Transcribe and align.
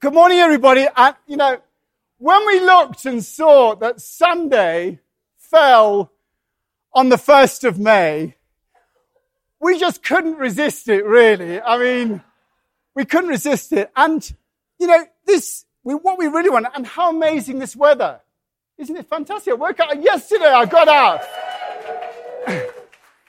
Good 0.00 0.14
morning, 0.14 0.38
everybody. 0.38 0.86
And, 0.96 1.14
you 1.26 1.36
know, 1.36 1.58
when 2.16 2.46
we 2.46 2.58
looked 2.60 3.04
and 3.04 3.22
saw 3.22 3.74
that 3.74 4.00
Sunday 4.00 4.98
fell 5.36 6.10
on 6.94 7.10
the 7.10 7.16
1st 7.16 7.64
of 7.64 7.78
May, 7.78 8.34
we 9.60 9.78
just 9.78 10.02
couldn't 10.02 10.38
resist 10.38 10.88
it, 10.88 11.04
really. 11.04 11.60
I 11.60 11.76
mean, 11.76 12.22
we 12.94 13.04
couldn't 13.04 13.28
resist 13.28 13.74
it. 13.74 13.90
And, 13.94 14.26
you 14.78 14.86
know, 14.86 15.04
this, 15.26 15.66
we, 15.84 15.92
what 15.92 16.18
we 16.18 16.28
really 16.28 16.48
want, 16.48 16.68
and 16.74 16.86
how 16.86 17.10
amazing 17.10 17.58
this 17.58 17.76
weather. 17.76 18.20
Isn't 18.78 18.96
it 18.96 19.06
fantastic? 19.06 19.52
I 19.52 19.56
woke 19.56 19.80
up 19.80 19.90
yesterday, 20.02 20.46
I 20.46 20.64
got 20.64 20.88
out. 20.88 21.20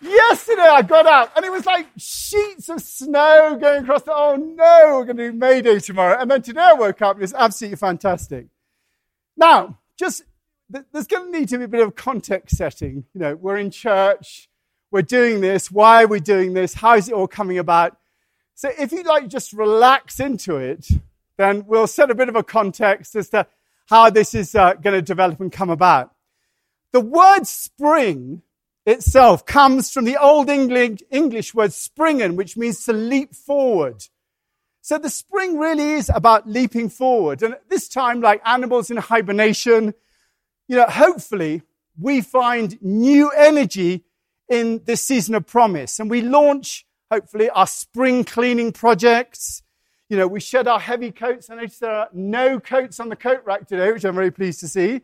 Yesterday 0.02 0.64
I 0.64 0.82
got 0.82 1.06
up 1.06 1.32
and 1.36 1.46
it 1.46 1.52
was 1.52 1.66
like 1.66 1.88
sheets 1.96 2.70
of 2.70 2.82
snow 2.82 3.58
going 3.62 3.84
across 3.84 4.02
the, 4.02 4.14
oh 4.14 4.36
no, 4.36 4.98
we're 4.98 5.06
going 5.06 5.18
to 5.18 5.32
do 5.32 5.38
May 5.38 5.62
Day 5.62 5.80
tomorrow. 5.80 6.20
And 6.20 6.30
then 6.30 6.42
today 6.42 6.62
I 6.62 6.74
woke 6.74 7.04
up 7.04 7.16
and 7.16 7.24
it's 7.24 7.34
absolutely 7.36 7.78
fantastic. 7.78 8.48
Now, 9.38 9.78
just, 9.98 10.24
there's 10.70 11.06
going 11.06 11.32
to 11.32 11.40
need 11.40 11.50
to 11.50 11.60
be 11.60 11.66
a 11.66 11.68
bit 11.68 11.86
of 11.86 11.96
context 11.96 12.58
setting. 12.58 13.06
You 13.14 13.22
know, 13.22 13.36
we're 13.36 13.58
in 13.58 13.70
church, 13.70 14.50
we're 14.90 15.04
doing 15.04 15.40
this, 15.40 15.70
why 15.70 16.04
are 16.04 16.08
we 16.08 16.20
doing 16.20 16.54
this, 16.54 16.74
how 16.74 16.96
is 16.96 17.08
it 17.08 17.14
all 17.14 17.28
coming 17.28 17.60
about? 17.60 17.96
So 18.56 18.72
if 18.80 18.92
you 18.92 19.04
like 19.04 19.28
just 19.28 19.54
relax 19.54 20.20
into 20.20 20.56
it, 20.58 20.88
then 21.38 21.66
we'll 21.68 21.88
set 21.88 22.10
a 22.10 22.16
bit 22.16 22.30
of 22.30 22.36
a 22.36 22.44
context 22.44 23.16
as 23.16 23.30
to 23.30 23.46
how 23.88 24.10
this 24.10 24.34
is 24.34 24.56
uh, 24.56 24.74
going 24.74 24.96
to 24.96 25.02
develop 25.02 25.40
and 25.40 25.52
come 25.52 25.70
about. 25.70 26.16
The 26.92 27.02
word 27.02 27.46
spring 27.46 28.42
itself 28.86 29.46
comes 29.46 29.92
from 29.92 30.06
the 30.06 30.18
Old 30.18 30.50
English 30.50 31.54
word 31.54 31.72
springen, 31.72 32.36
which 32.36 32.58
means 32.58 32.84
to 32.86 32.94
leap 32.94 33.36
forward. 33.36 34.04
So 34.82 34.98
the 34.98 35.10
spring 35.10 35.60
really 35.60 35.92
is 35.92 36.10
about 36.14 36.50
leaping 36.50 36.90
forward. 36.90 37.44
And 37.44 37.54
at 37.54 37.70
this 37.70 37.88
time, 37.88 38.20
like 38.22 38.42
animals 38.46 38.90
in 38.90 38.98
hibernation, 38.98 39.94
you 40.68 40.76
know, 40.76 40.88
hopefully 40.88 41.62
we 42.00 42.22
find 42.22 42.82
new 42.82 43.30
energy 43.30 44.04
in 44.50 44.82
this 44.86 45.04
season 45.04 45.36
of 45.36 45.46
promise. 45.46 46.00
And 46.00 46.10
we 46.10 46.22
launch, 46.22 46.86
hopefully, 47.12 47.50
our 47.52 47.68
spring 47.68 48.24
cleaning 48.24 48.72
projects. 48.72 49.62
You 50.10 50.18
know, 50.18 50.28
we 50.28 50.40
shed 50.40 50.68
our 50.68 50.80
heavy 50.80 51.12
coats. 51.12 51.50
I 51.50 51.56
notice 51.56 51.78
there 51.78 51.92
are 51.92 52.10
no 52.12 52.60
coats 52.60 53.00
on 53.00 53.10
the 53.10 53.16
coat 53.16 53.44
rack 53.46 53.68
today, 53.68 53.92
which 53.92 54.04
I'm 54.04 54.16
very 54.16 54.32
pleased 54.32 54.62
to 54.62 54.68
see. 54.68 55.02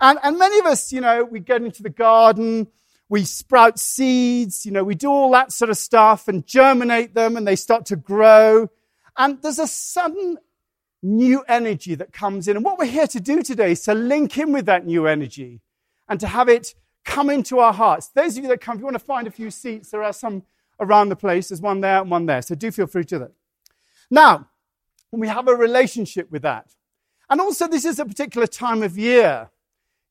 And, 0.00 0.18
and 0.22 0.38
many 0.38 0.58
of 0.58 0.66
us, 0.66 0.92
you 0.92 1.00
know, 1.00 1.24
we 1.24 1.40
get 1.40 1.62
into 1.62 1.82
the 1.82 1.90
garden 1.90 2.66
we 3.08 3.24
sprout 3.24 3.78
seeds, 3.78 4.66
you 4.66 4.72
know, 4.72 4.82
we 4.82 4.94
do 4.94 5.08
all 5.08 5.30
that 5.30 5.52
sort 5.52 5.70
of 5.70 5.76
stuff 5.76 6.28
and 6.28 6.46
germinate 6.46 7.14
them 7.14 7.36
and 7.36 7.46
they 7.46 7.56
start 7.56 7.86
to 7.86 7.96
grow. 7.96 8.68
And 9.16 9.40
there's 9.42 9.58
a 9.58 9.66
sudden 9.66 10.38
new 11.02 11.44
energy 11.46 11.94
that 11.94 12.12
comes 12.12 12.48
in. 12.48 12.56
And 12.56 12.64
what 12.64 12.78
we're 12.78 12.86
here 12.86 13.06
to 13.06 13.20
do 13.20 13.42
today 13.42 13.72
is 13.72 13.82
to 13.82 13.94
link 13.94 14.36
in 14.38 14.52
with 14.52 14.66
that 14.66 14.86
new 14.86 15.06
energy 15.06 15.60
and 16.08 16.18
to 16.20 16.26
have 16.26 16.48
it 16.48 16.74
come 17.04 17.30
into 17.30 17.60
our 17.60 17.72
hearts. 17.72 18.08
Those 18.08 18.36
of 18.36 18.42
you 18.42 18.48
that 18.50 18.60
come, 18.60 18.76
if 18.76 18.80
you 18.80 18.86
want 18.86 18.98
to 18.98 19.04
find 19.04 19.26
a 19.26 19.30
few 19.30 19.50
seats, 19.50 19.90
there 19.90 20.02
are 20.02 20.12
some 20.12 20.42
around 20.80 21.08
the 21.08 21.16
place. 21.16 21.48
There's 21.48 21.60
one 21.60 21.80
there 21.80 22.00
and 22.00 22.10
one 22.10 22.26
there. 22.26 22.42
So 22.42 22.54
do 22.54 22.70
feel 22.72 22.88
free 22.88 23.04
to 23.04 23.18
that. 23.20 23.32
Now, 24.10 24.48
when 25.10 25.20
we 25.20 25.28
have 25.28 25.48
a 25.48 25.54
relationship 25.54 26.30
with 26.30 26.42
that. 26.42 26.74
And 27.30 27.40
also, 27.40 27.66
this 27.66 27.84
is 27.84 27.98
a 27.98 28.04
particular 28.04 28.46
time 28.46 28.82
of 28.82 28.98
year 28.98 29.50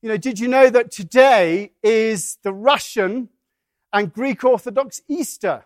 you 0.06 0.12
know, 0.12 0.18
did 0.18 0.38
you 0.38 0.46
know 0.46 0.70
that 0.70 0.92
today 0.92 1.72
is 1.82 2.38
the 2.44 2.52
Russian 2.52 3.28
and 3.92 4.12
Greek 4.12 4.44
Orthodox 4.44 5.00
Easter? 5.08 5.64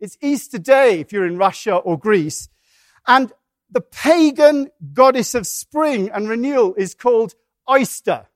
It's 0.00 0.18
Easter 0.20 0.58
Day 0.58 1.00
if 1.00 1.14
you're 1.14 1.26
in 1.26 1.38
Russia 1.38 1.76
or 1.76 1.98
Greece. 1.98 2.50
And 3.06 3.32
the 3.70 3.80
pagan 3.80 4.70
goddess 4.92 5.34
of 5.34 5.46
spring 5.46 6.10
and 6.10 6.28
renewal 6.28 6.74
is 6.74 6.94
called 6.94 7.34
Eostre. 7.66 8.26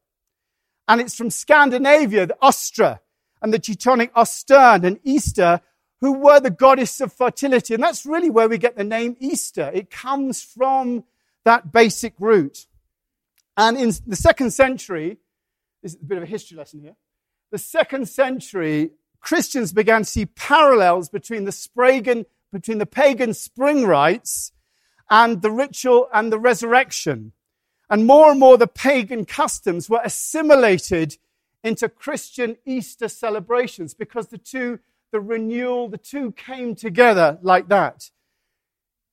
And 0.89 1.03
it's 1.03 1.15
from 1.15 1.29
Scandinavia, 1.29 2.25
the 2.25 2.39
Ostra 2.41 3.03
and 3.43 3.53
the 3.53 3.59
Teutonic 3.59 4.15
Ostern 4.15 4.87
and 4.87 4.99
Easter, 5.05 5.61
who 6.01 6.13
were 6.13 6.41
the 6.41 6.49
goddess 6.49 7.03
of 7.03 7.13
fertility. 7.13 7.75
And 7.75 7.83
that's 7.83 8.07
really 8.07 8.31
where 8.31 8.49
we 8.49 8.57
get 8.57 8.79
the 8.79 8.83
name 8.83 9.15
Easter. 9.21 9.71
It 9.75 9.91
comes 9.91 10.43
from 10.43 11.05
that 11.45 11.71
basic 11.71 12.15
root. 12.19 12.67
And 13.57 13.79
in 13.79 13.93
the 14.07 14.17
second 14.17 14.51
century, 14.53 15.19
this 15.83 15.95
is 15.95 16.01
a 16.01 16.05
bit 16.05 16.19
of 16.19 16.25
a 16.25 16.27
history 16.27 16.57
lesson 16.57 16.81
here. 16.81 16.97
The 17.51 17.59
second 17.59 18.09
century, 18.09 18.91
Christians 19.21 19.73
began 19.73 20.03
to 20.03 20.05
see 20.05 20.27
parallels 20.27 21.09
between 21.09 21.45
the 21.45 21.53
Spragan, 21.53 22.27
between 22.53 22.79
the 22.79 22.87
pagan 22.87 23.35
spring 23.35 23.87
rites 23.87 24.53
and 25.09 25.43
the 25.43 25.51
ritual 25.51 26.09
and 26.13 26.33
the 26.33 26.39
resurrection. 26.39 27.33
And 27.89 28.07
more 28.07 28.31
and 28.31 28.41
more 28.41 28.59
the 28.59 28.67
pagan 28.67 29.25
customs 29.25 29.89
were 29.89 30.01
assimilated 30.05 31.19
into 31.63 31.89
Christian 31.89 32.57
Easter 32.65 33.09
celebrations 33.09 33.95
because 33.95 34.29
the 34.29 34.39
two, 34.39 34.81
the 35.13 35.21
renewal, 35.21 35.89
the 35.89 35.99
two 35.99 36.33
came 36.33 36.75
together 36.75 37.39
like 37.43 37.69
that. 37.69 38.11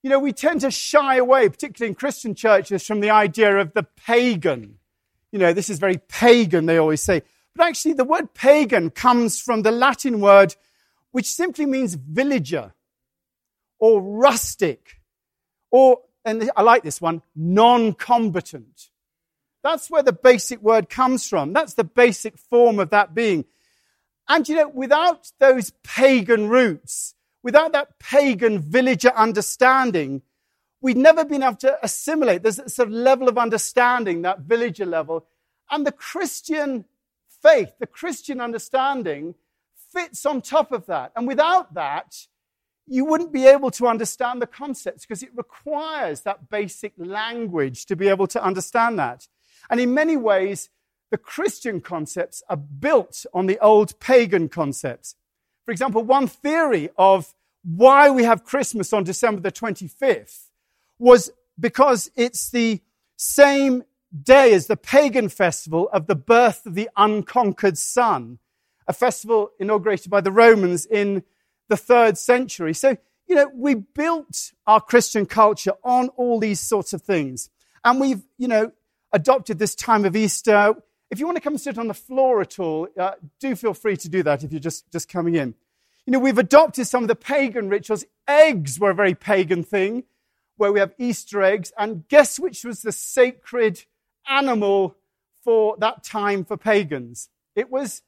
You 0.04 0.10
know, 0.10 0.18
we 0.18 0.34
tend 0.34 0.60
to 0.60 0.70
shy 0.70 1.16
away, 1.16 1.48
particularly 1.48 1.88
in 1.88 1.94
Christian 1.94 2.34
churches, 2.34 2.86
from 2.86 3.00
the 3.00 3.08
idea 3.08 3.56
of 3.56 3.72
the 3.72 3.82
pagan. 3.82 4.76
You 5.32 5.38
know, 5.38 5.54
this 5.54 5.70
is 5.70 5.78
very 5.78 5.96
pagan, 5.96 6.66
they 6.66 6.76
always 6.76 7.00
say. 7.00 7.22
But 7.56 7.68
actually, 7.68 7.94
the 7.94 8.04
word 8.04 8.34
pagan 8.34 8.90
comes 8.90 9.40
from 9.40 9.62
the 9.62 9.72
Latin 9.72 10.20
word 10.20 10.54
which 11.12 11.26
simply 11.26 11.64
means 11.64 11.94
villager 11.94 12.74
or 13.78 14.02
rustic 14.02 15.00
or, 15.70 16.00
and 16.24 16.50
I 16.54 16.62
like 16.62 16.82
this 16.82 17.00
one, 17.00 17.22
non 17.34 17.94
combatant. 17.94 18.90
That's 19.62 19.88
where 19.88 20.02
the 20.02 20.12
basic 20.12 20.60
word 20.60 20.90
comes 20.90 21.26
from. 21.26 21.54
That's 21.54 21.74
the 21.74 21.84
basic 21.84 22.36
form 22.36 22.78
of 22.78 22.90
that 22.90 23.14
being. 23.14 23.46
And 24.28 24.46
you 24.48 24.56
know, 24.56 24.68
without 24.68 25.30
those 25.38 25.70
pagan 25.82 26.48
roots, 26.48 27.14
without 27.44 27.72
that 27.72 27.98
pagan 28.00 28.58
villager 28.58 29.12
understanding, 29.14 30.22
we'd 30.80 30.96
never 30.96 31.24
been 31.24 31.42
able 31.42 31.56
to 31.56 31.78
assimilate. 31.84 32.42
There's 32.42 32.58
a 32.58 32.68
sort 32.68 32.88
of 32.88 32.94
level 32.94 33.28
of 33.28 33.38
understanding, 33.38 34.22
that 34.22 34.40
villager 34.40 34.86
level. 34.86 35.26
And 35.70 35.86
the 35.86 35.92
Christian 35.92 36.86
faith, 37.42 37.74
the 37.78 37.86
Christian 37.86 38.40
understanding 38.40 39.34
fits 39.92 40.26
on 40.26 40.40
top 40.40 40.72
of 40.72 40.86
that. 40.86 41.12
And 41.14 41.28
without 41.28 41.74
that, 41.74 42.26
you 42.86 43.04
wouldn't 43.04 43.32
be 43.32 43.46
able 43.46 43.70
to 43.72 43.86
understand 43.86 44.42
the 44.42 44.46
concepts 44.46 45.04
because 45.06 45.22
it 45.22 45.30
requires 45.34 46.22
that 46.22 46.48
basic 46.48 46.94
language 46.96 47.86
to 47.86 47.96
be 47.96 48.08
able 48.08 48.26
to 48.28 48.42
understand 48.42 48.98
that. 48.98 49.28
And 49.70 49.80
in 49.80 49.94
many 49.94 50.16
ways, 50.16 50.70
the 51.10 51.18
Christian 51.18 51.80
concepts 51.80 52.42
are 52.48 52.56
built 52.56 53.24
on 53.32 53.46
the 53.46 53.58
old 53.58 54.00
pagan 54.00 54.48
concepts. 54.48 55.14
For 55.64 55.70
example, 55.70 56.02
one 56.02 56.26
theory 56.26 56.90
of 56.96 57.34
why 57.64 58.10
we 58.10 58.24
have 58.24 58.44
Christmas 58.44 58.92
on 58.92 59.04
December 59.04 59.40
the 59.40 59.52
25th 59.52 60.50
was 60.98 61.30
because 61.58 62.10
it's 62.16 62.50
the 62.50 62.80
same 63.16 63.84
day 64.22 64.52
as 64.52 64.66
the 64.66 64.76
pagan 64.76 65.28
festival 65.28 65.88
of 65.92 66.06
the 66.06 66.14
birth 66.14 66.66
of 66.66 66.74
the 66.74 66.88
unconquered 66.96 67.78
sun, 67.78 68.38
a 68.86 68.92
festival 68.92 69.50
inaugurated 69.58 70.10
by 70.10 70.20
the 70.20 70.30
Romans 70.30 70.86
in 70.86 71.22
the 71.68 71.76
third 71.76 72.18
century. 72.18 72.74
So, 72.74 72.96
you 73.26 73.34
know, 73.34 73.50
we 73.54 73.74
built 73.74 74.52
our 74.66 74.80
Christian 74.80 75.26
culture 75.26 75.72
on 75.82 76.08
all 76.10 76.38
these 76.38 76.60
sorts 76.60 76.92
of 76.92 77.02
things. 77.02 77.48
And 77.84 78.00
we've, 78.00 78.22
you 78.38 78.48
know, 78.48 78.72
adopted 79.12 79.58
this 79.58 79.74
time 79.74 80.04
of 80.04 80.14
Easter. 80.14 80.74
If 81.14 81.20
you 81.20 81.26
want 81.26 81.36
to 81.36 81.40
come 81.40 81.52
and 81.52 81.60
sit 81.60 81.78
on 81.78 81.86
the 81.86 81.94
floor 81.94 82.40
at 82.40 82.58
all, 82.58 82.88
uh, 82.98 83.12
do 83.38 83.54
feel 83.54 83.72
free 83.72 83.96
to 83.98 84.08
do 84.08 84.24
that 84.24 84.42
if 84.42 84.50
you're 84.50 84.58
just, 84.58 84.90
just 84.90 85.08
coming 85.08 85.36
in. 85.36 85.54
You 86.06 86.10
know, 86.10 86.18
we've 86.18 86.38
adopted 86.38 86.88
some 86.88 87.04
of 87.04 87.08
the 87.08 87.14
pagan 87.14 87.68
rituals. 87.68 88.04
Eggs 88.26 88.80
were 88.80 88.90
a 88.90 88.94
very 88.96 89.14
pagan 89.14 89.62
thing, 89.62 90.02
where 90.56 90.72
we 90.72 90.80
have 90.80 90.92
Easter 90.98 91.40
eggs. 91.40 91.72
And 91.78 92.08
guess 92.08 92.40
which 92.40 92.64
was 92.64 92.82
the 92.82 92.90
sacred 92.90 93.84
animal 94.28 94.96
for 95.44 95.76
that 95.78 96.02
time 96.02 96.44
for 96.44 96.56
pagans? 96.56 97.28
It 97.54 97.70
was 97.70 98.02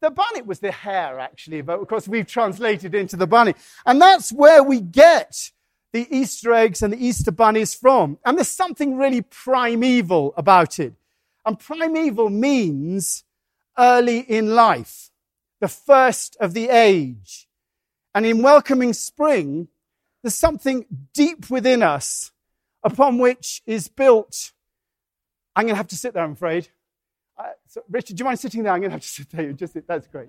the 0.00 0.08
bunny. 0.08 0.38
It 0.38 0.46
was 0.46 0.60
the 0.60 0.72
hare, 0.72 1.20
actually, 1.20 1.60
but 1.60 1.78
of 1.78 1.88
course 1.88 2.08
we've 2.08 2.26
translated 2.26 2.94
into 2.94 3.18
the 3.18 3.26
bunny. 3.26 3.52
And 3.84 4.00
that's 4.00 4.32
where 4.32 4.62
we 4.62 4.80
get 4.80 5.50
the 5.92 6.08
Easter 6.08 6.54
eggs 6.54 6.80
and 6.80 6.90
the 6.90 7.06
Easter 7.06 7.32
bunnies 7.32 7.74
from. 7.74 8.16
And 8.24 8.38
there's 8.38 8.48
something 8.48 8.96
really 8.96 9.20
primeval 9.20 10.32
about 10.38 10.78
it. 10.78 10.94
And 11.44 11.58
primeval 11.58 12.30
means 12.30 13.24
early 13.78 14.20
in 14.20 14.54
life, 14.54 15.10
the 15.60 15.68
first 15.68 16.36
of 16.40 16.52
the 16.52 16.68
age. 16.68 17.48
And 18.14 18.26
in 18.26 18.42
welcoming 18.42 18.92
spring, 18.92 19.68
there's 20.22 20.34
something 20.34 20.84
deep 21.14 21.48
within 21.48 21.82
us 21.82 22.32
upon 22.82 23.18
which 23.18 23.62
is 23.66 23.88
built. 23.88 24.52
I'm 25.56 25.64
going 25.64 25.74
to 25.74 25.78
have 25.78 25.88
to 25.88 25.96
sit 25.96 26.14
there, 26.14 26.24
I'm 26.24 26.32
afraid. 26.32 26.68
Uh, 27.38 27.50
so 27.68 27.82
Richard, 27.88 28.16
do 28.16 28.22
you 28.22 28.24
mind 28.26 28.38
sitting 28.38 28.62
there? 28.62 28.72
I'm 28.72 28.80
going 28.80 28.90
to 28.90 28.94
have 28.94 29.02
to 29.02 29.08
sit 29.08 29.30
there. 29.30 29.52
Just 29.52 29.72
sit, 29.72 29.86
that's 29.86 30.06
great. 30.06 30.28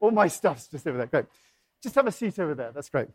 All 0.00 0.10
my 0.10 0.28
stuff's 0.28 0.68
just 0.68 0.86
over 0.86 0.98
there. 0.98 1.06
Great. 1.06 1.26
Just 1.82 1.94
have 1.94 2.06
a 2.06 2.12
seat 2.12 2.38
over 2.38 2.54
there. 2.54 2.72
That's 2.72 2.90
great. 2.90 3.08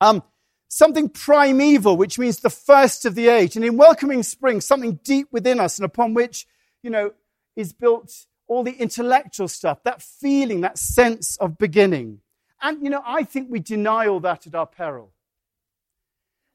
Um, 0.00 0.22
something 0.68 1.08
primeval, 1.10 1.96
which 1.96 2.18
means 2.18 2.40
the 2.40 2.50
first 2.50 3.04
of 3.04 3.14
the 3.14 3.28
age. 3.28 3.56
And 3.56 3.64
in 3.64 3.76
welcoming 3.76 4.22
spring, 4.22 4.60
something 4.60 5.00
deep 5.04 5.28
within 5.30 5.60
us 5.60 5.78
and 5.78 5.84
upon 5.84 6.14
which, 6.14 6.46
you 6.82 6.90
know, 6.90 7.12
is 7.56 7.72
built 7.72 8.26
all 8.48 8.62
the 8.62 8.72
intellectual 8.72 9.48
stuff, 9.48 9.82
that 9.84 10.02
feeling, 10.02 10.60
that 10.60 10.78
sense 10.78 11.36
of 11.38 11.58
beginning. 11.58 12.20
And, 12.60 12.82
you 12.82 12.90
know, 12.90 13.02
I 13.04 13.24
think 13.24 13.50
we 13.50 13.60
deny 13.60 14.06
all 14.06 14.20
that 14.20 14.46
at 14.46 14.54
our 14.54 14.66
peril. 14.66 15.12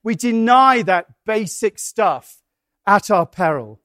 We 0.03 0.15
deny 0.15 0.83
that 0.83 1.07
basic 1.25 1.79
stuff 1.79 2.41
at 2.85 3.11
our 3.11 3.25
peril. 3.25 3.81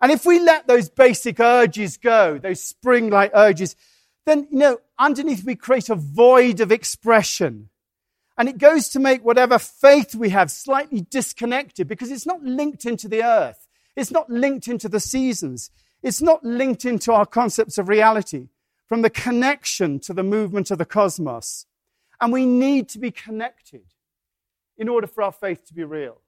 And 0.00 0.12
if 0.12 0.26
we 0.26 0.38
let 0.38 0.66
those 0.66 0.88
basic 0.88 1.40
urges 1.40 1.96
go, 1.96 2.38
those 2.38 2.62
spring 2.62 3.10
like 3.10 3.30
urges, 3.34 3.74
then, 4.26 4.46
you 4.50 4.58
know, 4.58 4.78
underneath 4.98 5.44
we 5.44 5.54
create 5.54 5.88
a 5.88 5.94
void 5.94 6.60
of 6.60 6.70
expression. 6.70 7.70
And 8.36 8.48
it 8.48 8.58
goes 8.58 8.88
to 8.90 9.00
make 9.00 9.24
whatever 9.24 9.58
faith 9.58 10.14
we 10.14 10.28
have 10.28 10.50
slightly 10.50 11.00
disconnected 11.00 11.88
because 11.88 12.10
it's 12.10 12.26
not 12.26 12.42
linked 12.42 12.84
into 12.84 13.08
the 13.08 13.24
earth. 13.24 13.67
It's 13.98 14.12
not 14.12 14.30
linked 14.30 14.68
into 14.68 14.88
the 14.88 15.00
seasons. 15.00 15.72
It's 16.04 16.22
not 16.22 16.44
linked 16.44 16.84
into 16.84 17.12
our 17.12 17.26
concepts 17.26 17.78
of 17.78 17.88
reality 17.88 18.46
from 18.86 19.02
the 19.02 19.10
connection 19.10 19.98
to 20.00 20.14
the 20.14 20.22
movement 20.22 20.70
of 20.70 20.78
the 20.78 20.84
cosmos. 20.84 21.66
And 22.20 22.32
we 22.32 22.46
need 22.46 22.88
to 22.90 23.00
be 23.00 23.10
connected 23.10 23.82
in 24.76 24.88
order 24.88 25.08
for 25.08 25.24
our 25.24 25.32
faith 25.32 25.64
to 25.66 25.74
be 25.74 25.82
real. 25.82 26.20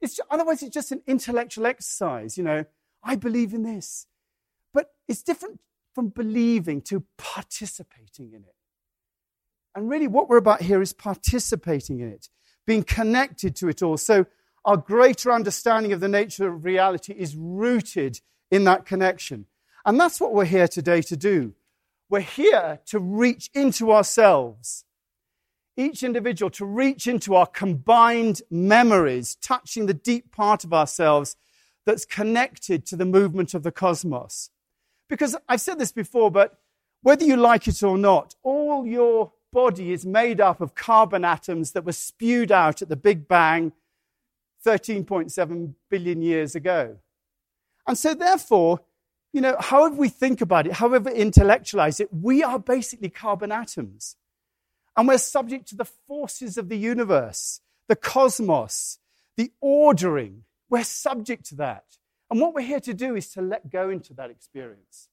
It's, 0.00 0.18
otherwise, 0.30 0.62
it's 0.62 0.72
just 0.72 0.90
an 0.90 1.02
intellectual 1.06 1.66
exercise. 1.66 2.38
You 2.38 2.44
know, 2.44 2.64
I 3.04 3.16
believe 3.16 3.52
in 3.52 3.62
this. 3.62 4.06
But 4.72 4.94
it's 5.06 5.22
different 5.22 5.60
from 5.94 6.08
believing 6.08 6.80
to 6.80 7.04
participating 7.18 8.32
in 8.32 8.44
it. 8.44 8.56
And 9.74 9.90
really, 9.90 10.08
what 10.08 10.30
we're 10.30 10.38
about 10.38 10.62
here 10.62 10.80
is 10.80 10.94
participating 10.94 12.00
in 12.00 12.08
it, 12.08 12.30
being 12.66 12.82
connected 12.84 13.54
to 13.56 13.68
it 13.68 13.82
all. 13.82 13.98
So, 13.98 14.24
our 14.64 14.76
greater 14.76 15.32
understanding 15.32 15.92
of 15.92 16.00
the 16.00 16.08
nature 16.08 16.48
of 16.48 16.64
reality 16.64 17.12
is 17.12 17.36
rooted 17.36 18.20
in 18.50 18.64
that 18.64 18.86
connection. 18.86 19.46
And 19.84 19.98
that's 19.98 20.20
what 20.20 20.32
we're 20.32 20.44
here 20.44 20.68
today 20.68 21.02
to 21.02 21.16
do. 21.16 21.54
We're 22.08 22.20
here 22.20 22.80
to 22.86 22.98
reach 22.98 23.50
into 23.54 23.90
ourselves, 23.90 24.84
each 25.76 26.02
individual, 26.02 26.50
to 26.50 26.66
reach 26.66 27.06
into 27.06 27.34
our 27.34 27.46
combined 27.46 28.42
memories, 28.50 29.36
touching 29.36 29.86
the 29.86 29.94
deep 29.94 30.30
part 30.30 30.62
of 30.62 30.72
ourselves 30.72 31.36
that's 31.86 32.04
connected 32.04 32.86
to 32.86 32.96
the 32.96 33.06
movement 33.06 33.54
of 33.54 33.62
the 33.62 33.72
cosmos. 33.72 34.50
Because 35.08 35.36
I've 35.48 35.60
said 35.60 35.78
this 35.78 35.92
before, 35.92 36.30
but 36.30 36.58
whether 37.02 37.24
you 37.24 37.36
like 37.36 37.66
it 37.66 37.82
or 37.82 37.98
not, 37.98 38.36
all 38.42 38.86
your 38.86 39.32
body 39.52 39.92
is 39.92 40.06
made 40.06 40.40
up 40.40 40.60
of 40.60 40.74
carbon 40.74 41.24
atoms 41.24 41.72
that 41.72 41.84
were 41.84 41.92
spewed 41.92 42.52
out 42.52 42.80
at 42.82 42.88
the 42.88 42.96
Big 42.96 43.26
Bang 43.26 43.72
13.7 44.64 45.74
billion 45.90 46.22
years 46.22 46.54
ago. 46.54 46.96
And 47.86 47.98
so, 47.98 48.14
therefore, 48.14 48.80
you 49.32 49.40
know, 49.40 49.56
however 49.58 49.96
we 49.96 50.08
think 50.08 50.40
about 50.40 50.66
it, 50.66 50.74
however 50.74 51.10
intellectualize 51.10 52.00
it, 52.00 52.08
we 52.12 52.42
are 52.42 52.58
basically 52.58 53.08
carbon 53.08 53.50
atoms. 53.50 54.16
And 54.96 55.08
we're 55.08 55.18
subject 55.18 55.68
to 55.68 55.76
the 55.76 55.86
forces 55.86 56.58
of 56.58 56.68
the 56.68 56.76
universe, 56.76 57.60
the 57.88 57.96
cosmos, 57.96 58.98
the 59.36 59.50
ordering. 59.60 60.44
We're 60.68 60.84
subject 60.84 61.46
to 61.46 61.54
that. 61.56 61.84
And 62.30 62.40
what 62.40 62.54
we're 62.54 62.60
here 62.60 62.80
to 62.80 62.94
do 62.94 63.16
is 63.16 63.30
to 63.32 63.42
let 63.42 63.70
go 63.70 63.90
into 63.90 64.14
that 64.14 64.30
experience, 64.30 65.08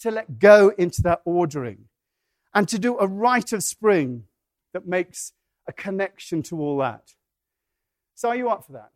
to 0.00 0.10
let 0.10 0.38
go 0.38 0.70
into 0.76 1.02
that 1.02 1.22
ordering, 1.24 1.86
and 2.54 2.68
to 2.68 2.78
do 2.78 2.98
a 2.98 3.06
rite 3.06 3.52
of 3.52 3.62
spring 3.62 4.24
that 4.72 4.86
makes 4.86 5.32
a 5.66 5.72
connection 5.72 6.42
to 6.44 6.60
all 6.60 6.78
that. 6.78 7.14
So, 8.14 8.28
are 8.28 8.36
you 8.36 8.48
up 8.48 8.64
for 8.64 8.72
that? 8.72 8.90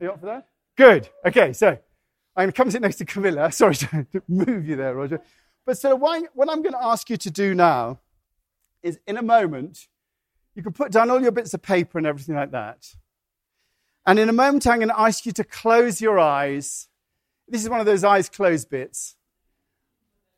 Are 0.00 0.04
you 0.04 0.10
up 0.10 0.20
for 0.20 0.26
that? 0.26 0.48
Good. 0.76 1.08
Okay, 1.24 1.52
so 1.52 1.68
I'm 1.68 1.78
going 2.36 2.48
to 2.48 2.56
come 2.56 2.70
sit 2.70 2.82
next 2.82 2.96
to 2.96 3.04
Camilla. 3.04 3.52
Sorry 3.52 3.74
to 3.76 4.06
move 4.28 4.66
you 4.66 4.76
there, 4.76 4.94
Roger. 4.94 5.20
But 5.64 5.78
so 5.78 5.94
what 5.94 6.24
I'm 6.50 6.62
going 6.62 6.72
to 6.72 6.84
ask 6.84 7.08
you 7.08 7.16
to 7.18 7.30
do 7.30 7.54
now 7.54 8.00
is 8.82 8.98
in 9.06 9.16
a 9.16 9.22
moment, 9.22 9.86
you 10.54 10.62
can 10.62 10.72
put 10.72 10.90
down 10.90 11.10
all 11.10 11.22
your 11.22 11.30
bits 11.30 11.54
of 11.54 11.62
paper 11.62 11.98
and 11.98 12.06
everything 12.06 12.34
like 12.34 12.50
that. 12.50 12.94
And 14.04 14.18
in 14.18 14.28
a 14.28 14.32
moment, 14.32 14.66
I'm 14.66 14.78
going 14.78 14.88
to 14.88 14.98
ask 14.98 15.24
you 15.24 15.32
to 15.32 15.44
close 15.44 16.00
your 16.00 16.18
eyes. 16.18 16.88
This 17.46 17.62
is 17.62 17.68
one 17.68 17.78
of 17.78 17.86
those 17.86 18.02
eyes 18.02 18.28
closed 18.28 18.68
bits. 18.68 19.14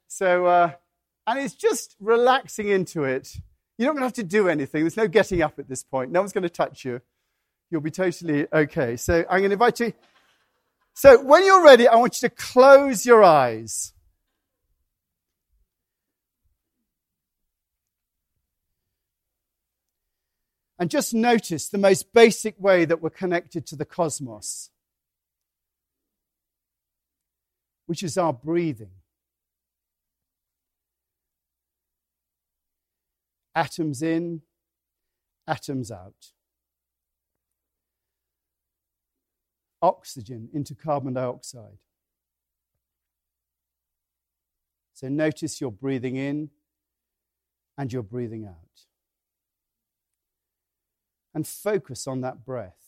So, 0.09 0.47
uh, 0.47 0.73
and 1.27 1.39
it's 1.39 1.55
just 1.55 1.97
relaxing 1.99 2.69
into 2.69 3.05
it. 3.05 3.35
You're 3.79 3.87
not 3.89 3.93
going 3.93 4.03
to 4.03 4.07
have 4.07 4.13
to 4.15 4.23
do 4.23 4.49
anything. 4.49 4.83
There's 4.83 4.97
no 4.97 5.09
getting 5.09 5.41
up 5.41 5.59
at 5.59 5.69
this 5.69 5.83
point. 5.83 6.13
No 6.13 6.21
one's 6.21 6.33
going 6.33 6.43
to 6.43 6.51
touch 6.51 6.85
you. 6.85 7.01
You'll 7.75 7.81
be 7.81 7.91
totally 7.91 8.47
okay. 8.53 8.97
So 8.97 9.25
I'm 9.29 9.41
going 9.41 9.51
to 9.51 9.55
invite 9.55 9.81
you. 9.81 9.93
So 10.95 11.21
when 11.21 11.45
you're 11.45 11.65
ready, 11.65 11.89
I 11.89 11.97
want 11.97 12.23
you 12.23 12.29
to 12.29 12.33
close 12.37 13.05
your 13.05 13.25
eyes. 13.25 13.93
And 20.79 20.89
just 20.89 21.15
notice 21.15 21.67
the 21.67 21.79
most 21.79 22.13
basic 22.13 22.55
way 22.61 22.85
that 22.85 23.03
we're 23.03 23.11
connected 23.11 23.67
to 23.67 23.75
the 23.75 23.85
cosmos, 23.85 24.71
which 27.87 28.05
is 28.05 28.17
our 28.17 28.33
breathing. 28.33 28.93
Atoms 33.57 34.01
in, 34.01 34.43
atoms 35.49 35.91
out. 35.91 36.34
Oxygen 39.85 40.49
into 40.53 40.75
carbon 40.75 41.15
dioxide. 41.15 41.79
So 44.95 45.09
notice 45.09 45.61
you're 45.61 45.71
breathing 45.71 46.17
in 46.17 46.51
and 47.77 47.93
you're 47.93 48.03
breathing 48.03 48.47
out. 48.47 48.55
And 51.35 51.47
focus 51.47 52.07
on 52.07 52.21
that 52.21 52.45
breath. 52.45 52.79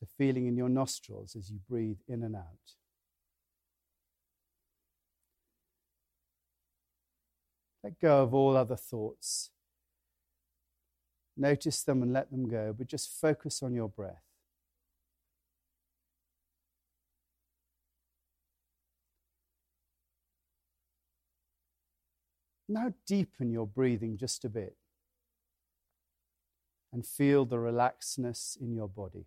The 0.00 0.08
feeling 0.18 0.46
in 0.46 0.56
your 0.56 0.68
nostrils 0.68 1.36
as 1.36 1.50
you 1.50 1.60
breathe 1.68 1.98
in 2.08 2.22
and 2.22 2.34
out. 2.34 2.77
Let 7.82 8.00
go 8.00 8.22
of 8.22 8.34
all 8.34 8.56
other 8.56 8.76
thoughts. 8.76 9.50
Notice 11.36 11.84
them 11.84 12.02
and 12.02 12.12
let 12.12 12.30
them 12.30 12.48
go, 12.48 12.74
but 12.76 12.88
just 12.88 13.20
focus 13.20 13.62
on 13.62 13.74
your 13.74 13.88
breath. 13.88 14.24
Now 22.68 22.92
deepen 23.06 23.50
your 23.50 23.66
breathing 23.66 24.18
just 24.18 24.44
a 24.44 24.48
bit 24.50 24.76
and 26.92 27.06
feel 27.06 27.46
the 27.46 27.56
relaxedness 27.56 28.60
in 28.60 28.74
your 28.74 28.88
body. 28.88 29.26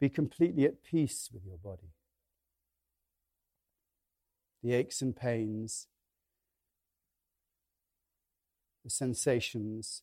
Be 0.00 0.08
completely 0.08 0.64
at 0.64 0.82
peace 0.82 1.28
with 1.32 1.44
your 1.44 1.58
body. 1.58 1.92
The 4.62 4.74
aches 4.74 5.02
and 5.02 5.14
pains, 5.14 5.86
the 8.84 8.90
sensations, 8.90 10.02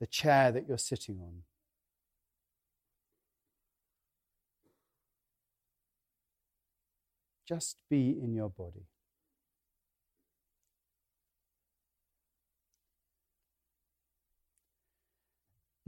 the 0.00 0.06
chair 0.06 0.52
that 0.52 0.68
you're 0.68 0.78
sitting 0.78 1.18
on. 1.20 1.42
Just 7.46 7.78
be 7.88 8.10
in 8.10 8.34
your 8.34 8.50
body. 8.50 8.86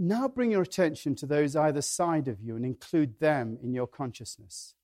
Now 0.00 0.28
bring 0.28 0.52
your 0.52 0.62
attention 0.62 1.16
to 1.16 1.26
those 1.26 1.56
either 1.56 1.82
side 1.82 2.28
of 2.28 2.40
you 2.40 2.54
and 2.54 2.64
include 2.64 3.18
them 3.18 3.58
in 3.60 3.74
your 3.74 3.88
consciousness. 3.88 4.74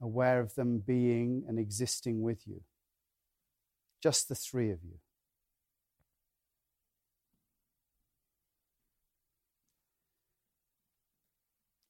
Aware 0.00 0.38
of 0.38 0.54
them 0.54 0.78
being 0.78 1.44
and 1.48 1.58
existing 1.58 2.22
with 2.22 2.46
you. 2.46 2.60
Just 4.00 4.28
the 4.28 4.36
three 4.36 4.70
of 4.70 4.78
you. 4.84 4.98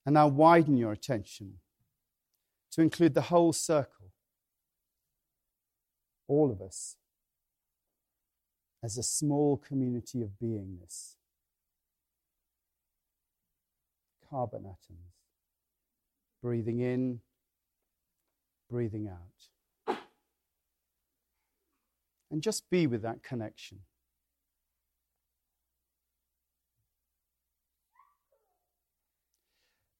And 0.06 0.14
now 0.14 0.28
widen 0.28 0.78
your 0.78 0.92
attention 0.92 1.54
to 2.70 2.80
include 2.80 3.12
the 3.12 3.22
whole 3.22 3.52
circle, 3.52 4.12
all 6.28 6.50
of 6.50 6.62
us 6.62 6.96
as 8.87 8.97
a 8.97 9.02
small 9.02 9.57
community 9.57 10.23
of 10.23 10.31
beingness. 10.40 11.16
Carbon 14.31 14.61
atoms. 14.61 15.16
Breathing 16.40 16.78
in, 16.78 17.19
breathing 18.71 19.09
out. 19.09 19.99
And 22.31 22.40
just 22.40 22.71
be 22.71 22.87
with 22.87 23.02
that 23.02 23.25
connection. 23.25 23.81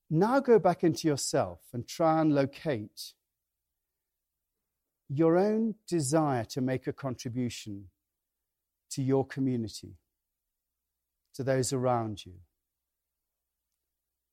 Now 0.09 0.39
go 0.39 0.61
back 0.61 0.85
into 0.85 1.09
yourself 1.09 1.59
and 1.73 1.89
try 1.89 2.21
and 2.21 2.33
locate 2.33 3.15
your 5.09 5.37
own 5.37 5.75
desire 5.89 6.45
to 6.45 6.61
make 6.61 6.87
a 6.87 6.93
contribution 6.93 7.87
to 8.97 9.03
your 9.03 9.27
community, 9.27 9.99
to 11.35 11.45
those 11.45 11.71
around 11.71 12.25
you, 12.25 12.33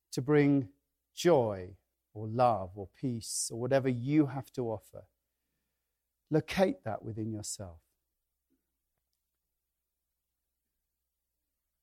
to 0.09 0.21
bring 0.21 0.69
joy 1.13 1.67
or 2.13 2.27
love 2.27 2.71
or 2.75 2.87
peace 2.97 3.49
or 3.51 3.59
whatever 3.59 3.89
you 3.89 4.27
have 4.27 4.49
to 4.53 4.69
offer. 4.69 5.03
Locate 6.31 6.81
that 6.85 7.03
within 7.03 7.33
yourself. 7.33 7.79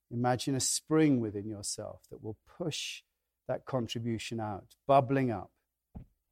Imagine 0.09 0.55
a 0.55 0.59
spring 0.59 1.19
within 1.19 1.47
yourself 1.47 2.01
that 2.09 2.23
will 2.23 2.37
push 2.57 3.03
that 3.47 3.65
contribution 3.65 4.39
out, 4.39 4.75
bubbling 4.87 5.29
up 5.29 5.51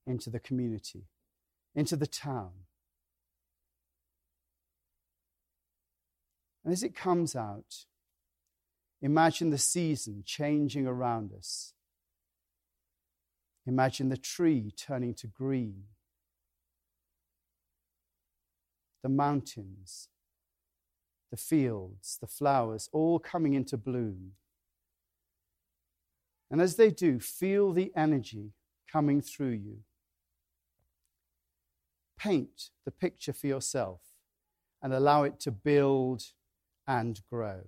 into 0.07 0.31
the 0.31 0.39
community, 0.39 1.03
into 1.75 1.95
the 1.95 2.07
town. 2.07 2.53
And 6.69 6.73
as 6.75 6.83
it 6.83 6.93
comes 6.93 7.35
out, 7.35 7.87
imagine 9.01 9.49
the 9.49 9.57
season 9.57 10.21
changing 10.23 10.85
around 10.85 11.33
us. 11.33 11.73
Imagine 13.65 14.09
the 14.09 14.17
tree 14.17 14.71
turning 14.77 15.15
to 15.15 15.25
green, 15.25 15.85
the 19.01 19.09
mountains, 19.09 20.09
the 21.31 21.37
fields, 21.37 22.19
the 22.21 22.27
flowers, 22.27 22.87
all 22.93 23.17
coming 23.17 23.55
into 23.55 23.75
bloom. 23.75 24.33
And 26.51 26.61
as 26.61 26.75
they 26.75 26.91
do, 26.91 27.19
feel 27.19 27.73
the 27.73 27.91
energy 27.95 28.51
coming 28.87 29.21
through 29.21 29.57
you. 29.65 29.77
Paint 32.19 32.69
the 32.85 32.91
picture 32.91 33.33
for 33.33 33.47
yourself 33.47 34.01
and 34.83 34.93
allow 34.93 35.23
it 35.23 35.39
to 35.39 35.49
build 35.49 36.25
and 36.89 37.21
grow. 37.31 37.61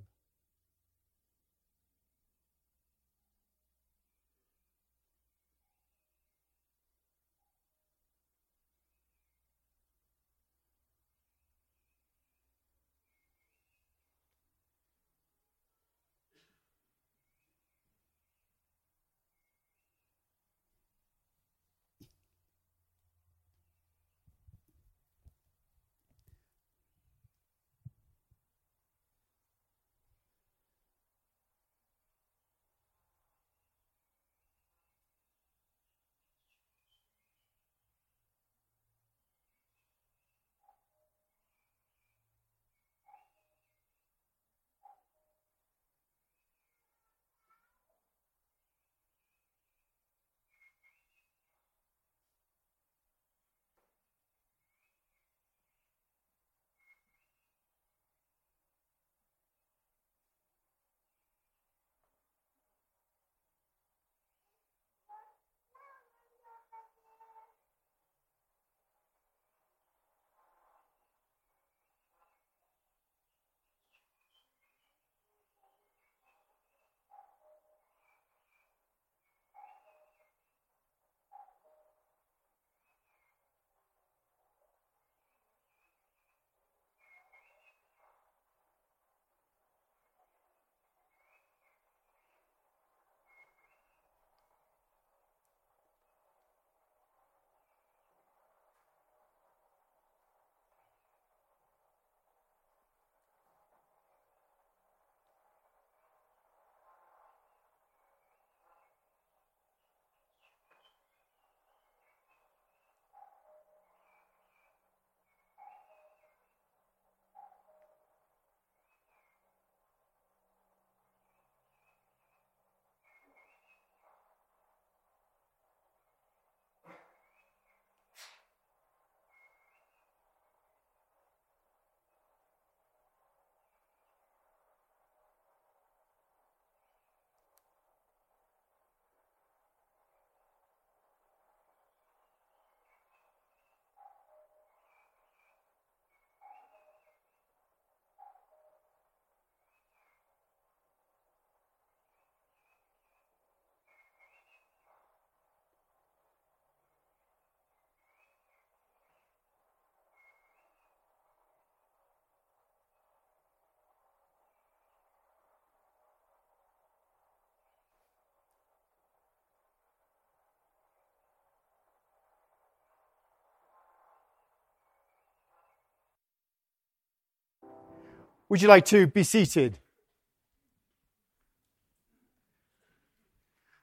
Would 178.51 178.61
you 178.61 178.67
like 178.67 178.83
to 178.87 179.07
be 179.07 179.23
seated? 179.23 179.79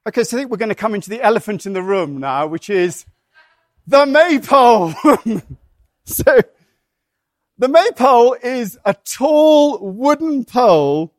Okay, 0.07 0.23
so 0.23 0.37
I 0.37 0.41
think 0.41 0.51
we're 0.51 0.59
going 0.59 0.69
to 0.69 0.75
come 0.75 0.95
into 0.95 1.09
the 1.09 1.23
elephant 1.23 1.65
in 1.65 1.73
the 1.73 1.81
room 1.81 2.19
now, 2.21 2.47
which 2.47 2.69
is 2.69 3.07
the 3.87 4.05
maypole. 4.05 4.93
so, 6.05 6.41
the 7.57 7.69
maypole 7.69 8.37
is 8.43 8.79
a 8.85 8.93
tall 8.93 9.79
wooden 9.79 10.45
pole 10.45 11.15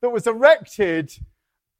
that 0.00 0.08
was 0.08 0.26
erected 0.26 1.18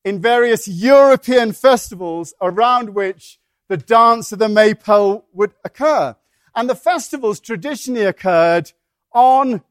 in 0.04 0.20
various 0.20 0.68
European 0.68 1.52
festivals 1.52 2.34
around 2.42 2.90
which 2.90 3.40
the 3.68 3.78
dance 3.78 4.32
of 4.32 4.38
the 4.38 4.50
maypole 4.50 5.24
would 5.32 5.54
occur. 5.64 6.14
And 6.54 6.68
the 6.68 6.76
festivals 6.76 7.40
traditionally 7.40 8.04
occurred 8.04 8.72
on 9.14 9.62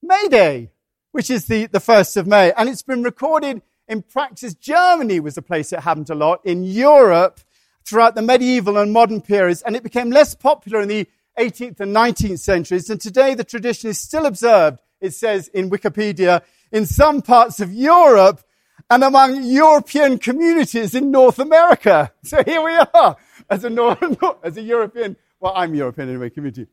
May 0.00 0.28
Day. 0.28 0.71
Which 1.12 1.30
is 1.30 1.46
the, 1.46 1.66
the 1.66 1.78
1st 1.78 2.16
of 2.16 2.26
May. 2.26 2.52
And 2.52 2.68
it's 2.68 2.82
been 2.82 3.02
recorded 3.02 3.62
in 3.88 4.02
practice. 4.02 4.54
Germany 4.54 5.20
was 5.20 5.36
a 5.36 5.42
place 5.42 5.72
it 5.72 5.80
happened 5.80 6.10
a 6.10 6.14
lot. 6.14 6.44
In 6.44 6.64
Europe, 6.64 7.40
throughout 7.84 8.14
the 8.14 8.22
medieval 8.22 8.78
and 8.78 8.92
modern 8.92 9.20
periods, 9.20 9.62
and 9.62 9.76
it 9.76 9.82
became 9.82 10.10
less 10.10 10.34
popular 10.34 10.80
in 10.80 10.88
the 10.88 11.06
18th 11.38 11.80
and 11.80 11.94
19th 11.94 12.40
centuries. 12.40 12.90
And 12.90 13.00
today 13.00 13.34
the 13.34 13.44
tradition 13.44 13.90
is 13.90 13.98
still 13.98 14.26
observed, 14.26 14.80
it 15.00 15.14
says 15.14 15.48
in 15.48 15.70
Wikipedia, 15.70 16.42
in 16.70 16.86
some 16.86 17.22
parts 17.22 17.60
of 17.60 17.72
Europe 17.72 18.42
and 18.90 19.04
among 19.04 19.44
European 19.44 20.18
communities 20.18 20.94
in 20.94 21.10
North 21.10 21.38
America. 21.38 22.12
So 22.24 22.42
here 22.44 22.62
we 22.62 22.72
are 22.72 23.16
as 23.50 23.64
a, 23.64 23.70
North, 23.70 24.02
as 24.42 24.56
a 24.56 24.62
European, 24.62 25.16
well, 25.40 25.52
I'm 25.54 25.74
European 25.74 26.08
anyway, 26.08 26.30
community. 26.30 26.66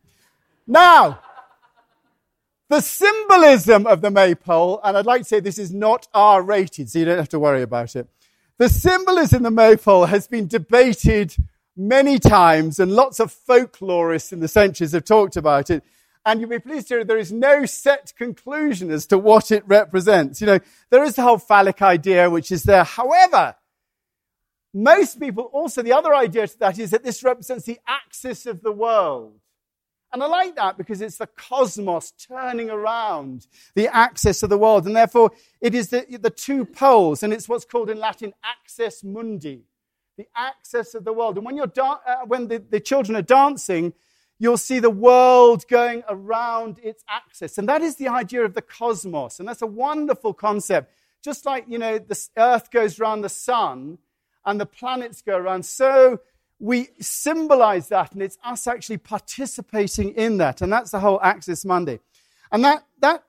Now, 0.68 1.20
the 2.70 2.82
symbolism 2.82 3.88
of 3.88 4.02
the 4.02 4.12
maypole, 4.12 4.80
and 4.84 4.96
I'd 4.96 5.06
like 5.06 5.22
to 5.22 5.28
say 5.28 5.40
this 5.40 5.58
is 5.58 5.74
not 5.74 6.08
R 6.14 6.42
rated, 6.42 6.90
so 6.90 7.00
you 7.00 7.06
don't 7.06 7.18
have 7.18 7.30
to 7.30 7.40
worry 7.40 7.64
about 7.64 7.96
it. 7.96 8.08
The 8.58 8.70
symbolism 8.70 9.38
of 9.38 9.44
the 9.44 9.52
maypole 9.52 10.06
has 10.06 10.28
been 10.28 10.48
debated 10.48 11.36
many 11.76 12.20
times, 12.20 12.80
and 12.80 12.92
lots 12.92 13.20
of 13.20 13.34
folklorists 13.34 14.32
in 14.32 14.40
the 14.40 14.48
centuries 14.48 14.92
have 14.92 15.06
talked 15.06 15.36
about 15.36 15.70
it. 15.70 15.84
And 16.26 16.42
you'll 16.42 16.50
be 16.50 16.60
pleased 16.60 16.90
to 16.90 16.96
hear 16.96 17.04
there 17.04 17.18
is 17.18 17.32
no 17.32 17.66
set 17.66 18.14
conclusion 18.18 18.92
as 18.92 19.08
to 19.08 19.18
what 19.18 19.52
it 19.52 19.64
represents. 19.66 20.42
You 20.42 20.48
know, 20.48 20.60
there 20.90 21.04
is 21.04 21.16
the 21.16 21.24
whole 21.24 21.38
phallic 21.38 21.82
idea, 21.82 22.30
which 22.30 22.52
is 22.52 22.64
there. 22.64 22.84
However, 22.84 23.56
most 24.74 25.20
people 25.20 25.46
also, 25.46 25.82
the 25.82 25.94
other 25.94 26.14
idea 26.14 26.46
to 26.46 26.60
that 26.60 26.78
is 26.78 26.92
that 26.92 27.04
this 27.04 27.24
represents 27.24 27.66
the 27.66 27.80
axis 27.88 28.46
of 28.46 28.62
the 28.62 28.72
world. 28.72 29.40
And 30.12 30.24
I 30.24 30.28
like 30.28 30.56
that 30.56 30.78
because 30.78 31.02
it's 31.02 31.18
the 31.18 31.28
cosmos 31.28 32.12
turning 32.12 32.70
around 32.70 33.46
the 33.76 33.88
axis 33.96 34.42
of 34.42 34.50
the 34.50 34.58
world. 34.58 34.88
And 34.88 34.96
therefore, 34.96 35.32
it 35.62 35.76
is 35.76 35.90
the, 35.90 36.06
the 36.20 36.32
two 36.32 36.66
poles, 36.66 37.22
and 37.22 37.32
it's 37.32 37.48
what's 37.48 37.66
called 37.66 37.90
in 37.90 38.00
Latin 38.00 38.34
axis 38.44 39.04
mundi, 39.04 39.66
the 40.18 40.28
axis 40.36 40.96
of 40.96 41.04
the 41.04 41.14
world. 41.14 41.38
And 41.38 41.46
when, 41.46 41.56
you're 41.56 41.68
da- 41.68 42.00
uh, 42.06 42.26
when 42.26 42.48
the, 42.48 42.58
the 42.58 42.80
children 42.80 43.16
are 43.16 43.22
dancing, 43.22 43.94
you'll 44.40 44.58
see 44.58 44.80
the 44.80 44.90
world 44.90 45.68
going 45.68 46.04
around 46.10 46.80
its 46.82 47.04
axis. 47.08 47.58
And 47.58 47.70
that 47.70 47.82
is 47.82 47.98
the 47.98 48.08
idea 48.08 48.44
of 48.44 48.56
the 48.56 48.62
cosmos. 48.64 49.40
And 49.40 49.48
that's 49.48 49.62
a 49.62 49.68
wonderful 49.68 50.34
concept. 50.34 50.92
Just 51.22 51.46
like, 51.46 51.66
you 51.68 51.78
know, 51.78 52.00
the 52.00 52.20
earth 52.38 52.72
goes 52.72 53.00
around 53.00 53.22
the 53.22 53.30
sun 53.30 54.00
and 54.46 54.60
the 54.60 54.66
planets 54.66 55.22
go 55.22 55.38
around, 55.38 55.66
so 55.66 56.22
we 56.60 56.90
symbolize 57.00 57.88
that, 57.88 58.12
and 58.12 58.22
it's 58.22 58.38
us 58.44 58.68
actually 58.68 58.98
participating 58.98 60.14
in 60.16 60.38
that. 60.38 60.62
And 60.62 60.72
that's 60.72 60.92
the 60.92 61.00
whole 61.00 61.20
Axis 61.22 61.64
Mundi. 61.64 62.00
And 62.52 62.64
that, 62.66 62.86
that, 63.00 63.24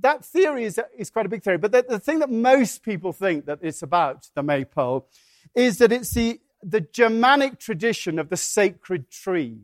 that 0.00 0.24
theory 0.24 0.64
is, 0.64 0.78
is 0.96 1.08
quite 1.10 1.26
a 1.26 1.30
big 1.30 1.42
theory. 1.42 1.58
But 1.58 1.72
the, 1.72 1.86
the 1.88 1.98
thing 1.98 2.18
that 2.18 2.30
most 2.30 2.82
people 2.82 3.12
think 3.12 3.46
that 3.46 3.60
it's 3.62 3.82
about, 3.82 4.28
the 4.34 4.42
maypole, 4.42 5.08
is 5.54 5.78
that 5.78 5.90
it's 5.90 6.12
the, 6.12 6.40
the 6.62 6.82
Germanic 6.82 7.58
tradition 7.58 8.18
of 8.18 8.28
the 8.28 8.36
sacred 8.36 9.10
tree. 9.10 9.58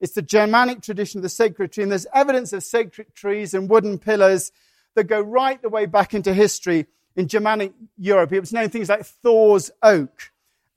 It's 0.00 0.14
the 0.14 0.22
Germanic 0.22 0.82
tradition 0.82 1.18
of 1.18 1.22
the 1.22 1.28
sacred 1.28 1.72
tree. 1.72 1.82
And 1.82 1.90
there's 1.90 2.06
evidence 2.14 2.52
of 2.52 2.62
sacred 2.62 3.14
trees 3.14 3.54
and 3.54 3.68
wooden 3.68 3.98
pillars 3.98 4.52
that 4.94 5.04
go 5.04 5.20
right 5.20 5.60
the 5.60 5.68
way 5.68 5.86
back 5.86 6.14
into 6.14 6.32
history 6.32 6.86
in 7.16 7.26
Germanic 7.26 7.72
Europe. 7.98 8.32
It 8.32 8.40
was 8.40 8.52
known 8.52 8.68
things 8.68 8.88
like 8.88 9.04
Thor's 9.04 9.70
oak 9.82 10.30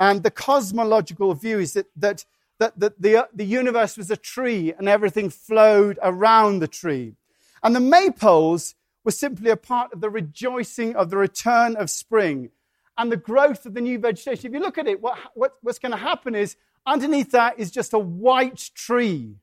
and 0.04 0.22
the 0.22 0.32
cosmological 0.32 1.34
view 1.34 1.60
is 1.60 1.74
that, 1.74 1.86
that, 1.96 2.26
that, 2.60 2.78
that 2.78 3.02
the, 3.02 3.16
uh, 3.16 3.26
the 3.34 3.46
universe 3.46 3.96
was 3.96 4.12
a 4.12 4.18
tree 4.18 4.74
and 4.78 4.90
everything 4.90 5.30
flowed 5.30 5.98
around 6.04 6.60
the 6.60 6.68
tree. 6.68 7.16
And 7.64 7.74
the 7.74 7.80
maypoles 7.80 8.76
were 9.06 9.12
simply 9.12 9.50
a 9.50 9.56
part 9.56 9.94
of 9.94 10.02
the 10.02 10.10
rejoicing 10.10 10.94
of 10.98 11.10
the 11.10 11.16
return 11.16 11.78
of 11.78 11.90
spring 11.90 12.50
and 12.98 13.14
the 13.14 13.18
growth 13.18 13.66
of 13.66 13.76
the 13.76 13.80
new 13.80 13.98
vegetation. 13.98 14.48
If 14.48 14.54
you 14.54 14.60
look 14.60 14.78
at 14.78 14.88
it, 14.88 15.02
what, 15.02 15.18
what, 15.36 15.54
what's 15.62 15.80
going 15.80 15.94
to 15.94 15.98
happen 15.98 16.36
is 16.36 16.58
underneath 16.86 17.32
that 17.32 17.58
is 17.58 17.72
just 17.72 17.94
a 17.94 18.00
white 18.00 18.72
tree. 18.76 19.38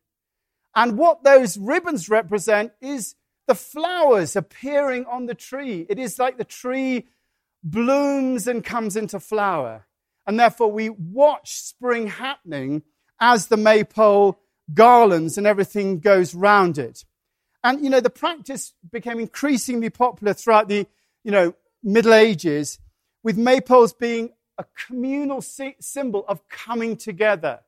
And 0.74 0.98
what 0.98 1.24
those 1.24 1.56
ribbons 1.56 2.10
represent 2.10 2.72
is 2.82 3.14
the 3.48 3.54
flowers 3.54 4.36
appearing 4.36 5.06
on 5.06 5.24
the 5.24 5.34
tree. 5.34 5.86
It 5.88 5.98
is 5.98 6.18
like 6.18 6.36
the 6.36 6.44
tree 6.44 7.06
blooms 7.62 8.46
and 8.46 8.62
comes 8.62 8.94
into 8.94 9.18
flower. 9.18 9.86
And 10.30 10.38
therefore, 10.38 10.70
we 10.70 10.90
watch 10.90 11.56
spring 11.56 12.06
happening 12.06 12.84
as 13.18 13.48
the 13.48 13.56
maypole 13.56 14.38
garlands 14.72 15.36
and 15.36 15.44
everything 15.44 15.98
goes 15.98 16.36
round 16.36 16.78
it. 16.78 17.04
And, 17.64 17.82
you 17.82 17.90
know, 17.90 17.98
the 17.98 18.10
practice 18.10 18.72
became 18.92 19.18
increasingly 19.18 19.90
popular 19.90 20.32
throughout 20.32 20.68
the, 20.68 20.86
you 21.24 21.32
know, 21.32 21.56
Middle 21.82 22.14
Ages, 22.14 22.78
with 23.24 23.36
maypoles 23.36 23.92
being 23.98 24.30
a 24.56 24.64
communal 24.86 25.42
symbol 25.42 26.24
of 26.28 26.48
coming 26.48 26.96
together. 26.96 27.58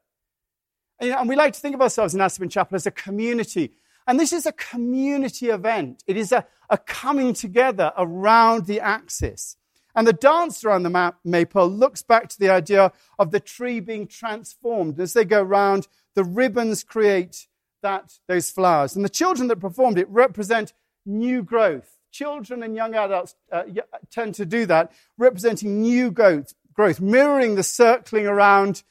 And, 1.00 1.08
you 1.08 1.14
know, 1.14 1.20
and 1.20 1.28
we 1.28 1.34
like 1.34 1.54
to 1.54 1.60
think 1.60 1.74
of 1.74 1.82
ourselves 1.82 2.14
in 2.14 2.20
Aspen 2.20 2.48
Chapel 2.48 2.76
as 2.76 2.86
a 2.86 2.92
community. 2.92 3.72
And 4.06 4.20
this 4.20 4.32
is 4.32 4.46
a 4.46 4.52
community 4.52 5.48
event. 5.48 6.04
It 6.06 6.16
is 6.16 6.30
a, 6.30 6.46
a 6.70 6.78
coming 6.78 7.32
together 7.34 7.92
around 7.98 8.66
the 8.66 8.78
axis. 8.78 9.56
And 9.94 10.06
the 10.06 10.12
dance 10.12 10.64
around 10.64 10.84
the 10.84 11.14
maypole 11.24 11.68
looks 11.68 12.02
back 12.02 12.28
to 12.28 12.38
the 12.38 12.50
idea 12.50 12.92
of 13.18 13.30
the 13.30 13.40
tree 13.40 13.80
being 13.80 14.06
transformed. 14.06 14.98
As 14.98 15.12
they 15.12 15.24
go 15.24 15.42
round, 15.42 15.86
the 16.14 16.24
ribbons 16.24 16.82
create 16.82 17.46
that, 17.82 18.18
those 18.26 18.50
flowers. 18.50 18.96
And 18.96 19.04
the 19.04 19.10
children 19.10 19.48
that 19.48 19.60
performed 19.60 19.98
it 19.98 20.08
represent 20.08 20.72
new 21.04 21.42
growth. 21.42 21.98
Children 22.10 22.62
and 22.62 22.74
young 22.76 22.94
adults 22.94 23.34
uh, 23.50 23.64
tend 24.10 24.34
to 24.36 24.46
do 24.46 24.66
that, 24.66 24.92
representing 25.18 25.80
new 25.80 26.10
growth, 26.10 26.54
growth, 26.72 27.00
mirroring 27.00 27.54
the 27.54 27.62
circling 27.62 28.26
around 28.26 28.82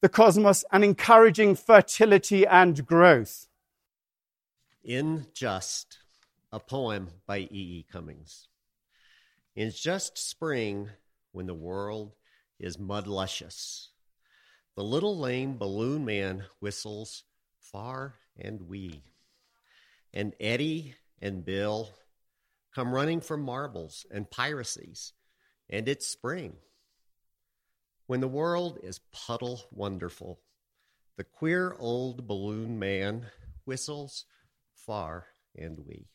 the 0.00 0.08
cosmos 0.08 0.64
and 0.72 0.82
encouraging 0.82 1.54
fertility 1.54 2.46
and 2.46 2.86
growth. 2.86 3.48
In 4.82 5.26
Just, 5.34 5.98
a 6.50 6.58
poem 6.58 7.10
by 7.26 7.40
E. 7.40 7.48
E. 7.52 7.86
Cummings. 7.90 8.48
In 9.56 9.72
just 9.72 10.16
spring, 10.16 10.90
when 11.32 11.46
the 11.46 11.54
world 11.54 12.14
is 12.58 12.78
mud 12.78 13.06
luscious, 13.06 13.90
the 14.76 14.84
little 14.84 15.18
lame 15.18 15.58
balloon 15.58 16.04
man 16.04 16.44
whistles 16.60 17.24
far 17.58 18.14
and 18.38 18.62
wee. 18.62 19.02
And 20.12 20.34
Eddie 20.40 20.94
and 21.20 21.44
Bill 21.44 21.90
come 22.74 22.92
running 22.92 23.20
from 23.20 23.42
marbles 23.42 24.06
and 24.10 24.30
piracies, 24.30 25.12
and 25.68 25.88
it's 25.88 26.06
spring. 26.06 26.56
When 28.06 28.20
the 28.20 28.28
world 28.28 28.78
is 28.82 29.00
puddle 29.12 29.62
wonderful, 29.72 30.40
the 31.16 31.24
queer 31.24 31.74
old 31.78 32.26
balloon 32.26 32.78
man 32.78 33.26
whistles 33.64 34.24
far 34.74 35.26
and 35.56 35.80
wee. 35.86 36.08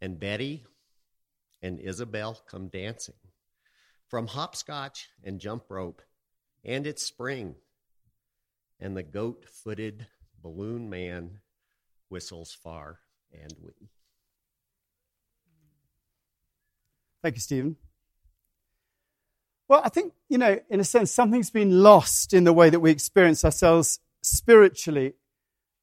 And 0.00 0.18
Betty 0.18 0.64
and 1.62 1.80
Isabel 1.80 2.40
come 2.48 2.68
dancing. 2.68 3.14
From 4.08 4.26
hopscotch 4.26 5.08
and 5.22 5.40
jump 5.40 5.64
rope, 5.68 6.02
and 6.64 6.86
it's 6.86 7.02
spring, 7.02 7.54
and 8.80 8.96
the 8.96 9.02
goat 9.02 9.44
footed 9.48 10.06
balloon 10.42 10.90
man 10.90 11.38
whistles 12.08 12.52
far 12.52 12.98
and 13.32 13.54
wee. 13.62 13.90
Thank 17.22 17.36
you, 17.36 17.40
Stephen. 17.40 17.76
Well, 19.68 19.82
I 19.84 19.88
think, 19.90 20.14
you 20.28 20.38
know, 20.38 20.58
in 20.68 20.80
a 20.80 20.84
sense, 20.84 21.12
something's 21.12 21.50
been 21.50 21.82
lost 21.82 22.32
in 22.32 22.42
the 22.42 22.52
way 22.52 22.70
that 22.70 22.80
we 22.80 22.90
experience 22.90 23.44
ourselves 23.44 24.00
spiritually, 24.22 25.14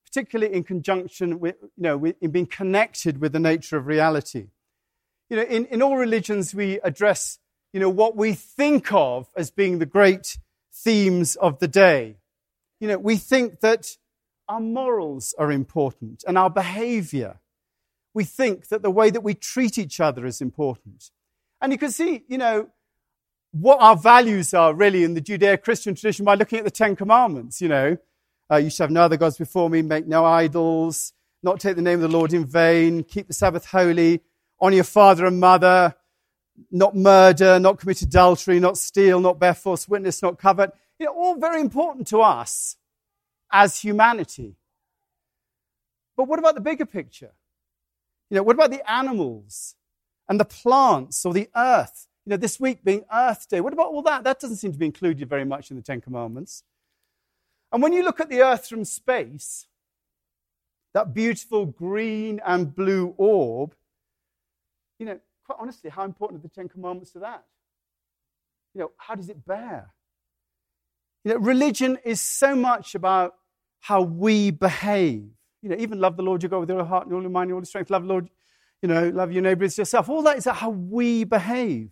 particularly 0.05 0.53
in 0.53 0.65
conjunction 0.65 1.39
with, 1.39 1.55
you 1.61 1.69
know, 1.77 2.05
in 2.19 2.31
being 2.31 2.47
connected 2.47 3.21
with 3.21 3.31
the 3.31 3.39
nature 3.39 3.77
of 3.77 3.87
reality. 3.87 4.47
You 5.29 5.37
know, 5.37 5.43
in, 5.43 5.65
in 5.65 5.81
all 5.81 5.97
religions, 5.97 6.55
we 6.55 6.79
address, 6.81 7.39
you 7.73 7.79
know, 7.79 7.89
what 7.89 8.15
we 8.15 8.33
think 8.33 8.93
of 8.93 9.29
as 9.35 9.51
being 9.51 9.79
the 9.79 9.85
great 9.85 10.37
themes 10.73 11.35
of 11.35 11.59
the 11.59 11.67
day. 11.67 12.17
You 12.79 12.87
know, 12.87 12.97
we 12.97 13.17
think 13.17 13.59
that 13.61 13.97
our 14.47 14.59
morals 14.59 15.35
are 15.37 15.51
important 15.51 16.23
and 16.27 16.37
our 16.37 16.49
behavior. 16.49 17.39
We 18.13 18.23
think 18.23 18.69
that 18.69 18.81
the 18.81 18.91
way 18.91 19.09
that 19.09 19.21
we 19.21 19.33
treat 19.33 19.77
each 19.77 19.99
other 19.99 20.25
is 20.25 20.41
important. 20.41 21.11
And 21.61 21.71
you 21.71 21.77
can 21.77 21.91
see, 21.91 22.23
you 22.27 22.37
know, 22.37 22.69
what 23.51 23.81
our 23.81 23.95
values 23.95 24.53
are 24.53 24.73
really 24.73 25.03
in 25.03 25.13
the 25.13 25.21
Judeo 25.21 25.61
Christian 25.61 25.95
tradition 25.95 26.25
by 26.25 26.35
looking 26.35 26.59
at 26.59 26.65
the 26.65 26.71
Ten 26.71 26.95
Commandments. 26.95 27.61
You 27.61 27.69
know, 27.69 27.97
uh, 28.51 28.57
you 28.57 28.69
shall 28.69 28.85
have 28.85 28.91
no 28.91 29.01
other 29.01 29.17
gods 29.17 29.37
before 29.37 29.69
me, 29.69 29.81
make 29.81 30.07
no 30.07 30.23
idols, 30.25 31.13
not 31.43 31.59
take 31.59 31.75
the 31.75 31.81
name 31.81 32.01
of 32.01 32.09
the 32.11 32.17
Lord 32.17 32.33
in 32.33 32.45
vain, 32.45 33.03
keep 33.03 33.27
the 33.27 33.33
Sabbath 33.33 33.65
holy, 33.65 34.21
honor 34.59 34.75
your 34.75 34.83
father 34.83 35.25
and 35.25 35.39
mother, 35.39 35.95
not 36.71 36.95
murder, 36.95 37.59
not 37.59 37.79
commit 37.79 38.01
adultery, 38.01 38.59
not 38.59 38.77
steal, 38.77 39.19
not 39.19 39.39
bear 39.39 39.53
false 39.53 39.87
witness, 39.87 40.21
not 40.21 40.39
covet. 40.39 40.71
You 40.99 41.05
know, 41.05 41.13
all 41.13 41.35
very 41.35 41.61
important 41.61 42.07
to 42.07 42.21
us 42.21 42.77
as 43.51 43.79
humanity. 43.79 44.55
But 46.15 46.27
what 46.27 46.39
about 46.39 46.55
the 46.55 46.61
bigger 46.61 46.85
picture? 46.85 47.31
You 48.29 48.35
know, 48.35 48.43
what 48.43 48.55
about 48.55 48.71
the 48.71 48.89
animals 48.91 49.75
and 50.27 50.39
the 50.39 50.45
plants 50.45 51.25
or 51.25 51.33
the 51.33 51.49
earth. 51.55 52.07
You 52.25 52.31
know, 52.31 52.37
this 52.37 52.59
week 52.59 52.83
being 52.83 53.05
Earth 53.11 53.47
Day. 53.47 53.61
What 53.61 53.73
about 53.73 53.87
all 53.87 54.01
that? 54.03 54.23
That 54.23 54.39
doesn't 54.39 54.57
seem 54.57 54.73
to 54.73 54.77
be 54.77 54.85
included 54.85 55.29
very 55.29 55.45
much 55.45 55.71
in 55.71 55.77
the 55.77 55.83
Ten 55.83 56.01
Commandments. 56.01 56.63
And 57.71 57.81
when 57.81 57.93
you 57.93 58.03
look 58.03 58.19
at 58.19 58.29
the 58.29 58.41
earth 58.41 58.67
from 58.67 58.85
space, 58.85 59.67
that 60.93 61.13
beautiful 61.13 61.65
green 61.65 62.41
and 62.45 62.73
blue 62.73 63.13
orb, 63.17 63.75
you 64.99 65.05
know, 65.05 65.19
quite 65.45 65.57
honestly, 65.59 65.89
how 65.89 66.03
important 66.03 66.39
are 66.39 66.43
the 66.43 66.53
Ten 66.53 66.67
Commandments 66.67 67.11
to 67.11 67.19
that? 67.19 67.43
You 68.73 68.81
know, 68.81 68.91
how 68.97 69.15
does 69.15 69.29
it 69.29 69.45
bear? 69.45 69.93
You 71.23 71.33
know, 71.33 71.39
religion 71.39 71.97
is 72.03 72.21
so 72.21 72.55
much 72.55 72.95
about 72.95 73.35
how 73.79 74.01
we 74.01 74.51
behave. 74.51 75.29
You 75.61 75.69
know, 75.69 75.75
even 75.77 75.99
love 75.99 76.17
the 76.17 76.23
Lord 76.23 76.43
your 76.43 76.49
God 76.49 76.59
with 76.59 76.71
all 76.71 76.77
your 76.77 76.85
heart 76.85 77.05
and 77.05 77.15
all 77.15 77.21
your 77.21 77.29
mind 77.29 77.49
and 77.49 77.55
all 77.55 77.61
your 77.61 77.65
strength. 77.65 77.89
Love 77.89 78.03
the 78.03 78.07
Lord, 78.09 78.29
you 78.81 78.87
know, 78.87 79.09
love 79.09 79.31
your 79.31 79.41
neighbor 79.41 79.65
as 79.65 79.77
yourself. 79.77 80.09
All 80.09 80.21
that 80.23 80.37
is 80.37 80.45
how 80.45 80.69
we 80.69 81.23
behave. 81.23 81.89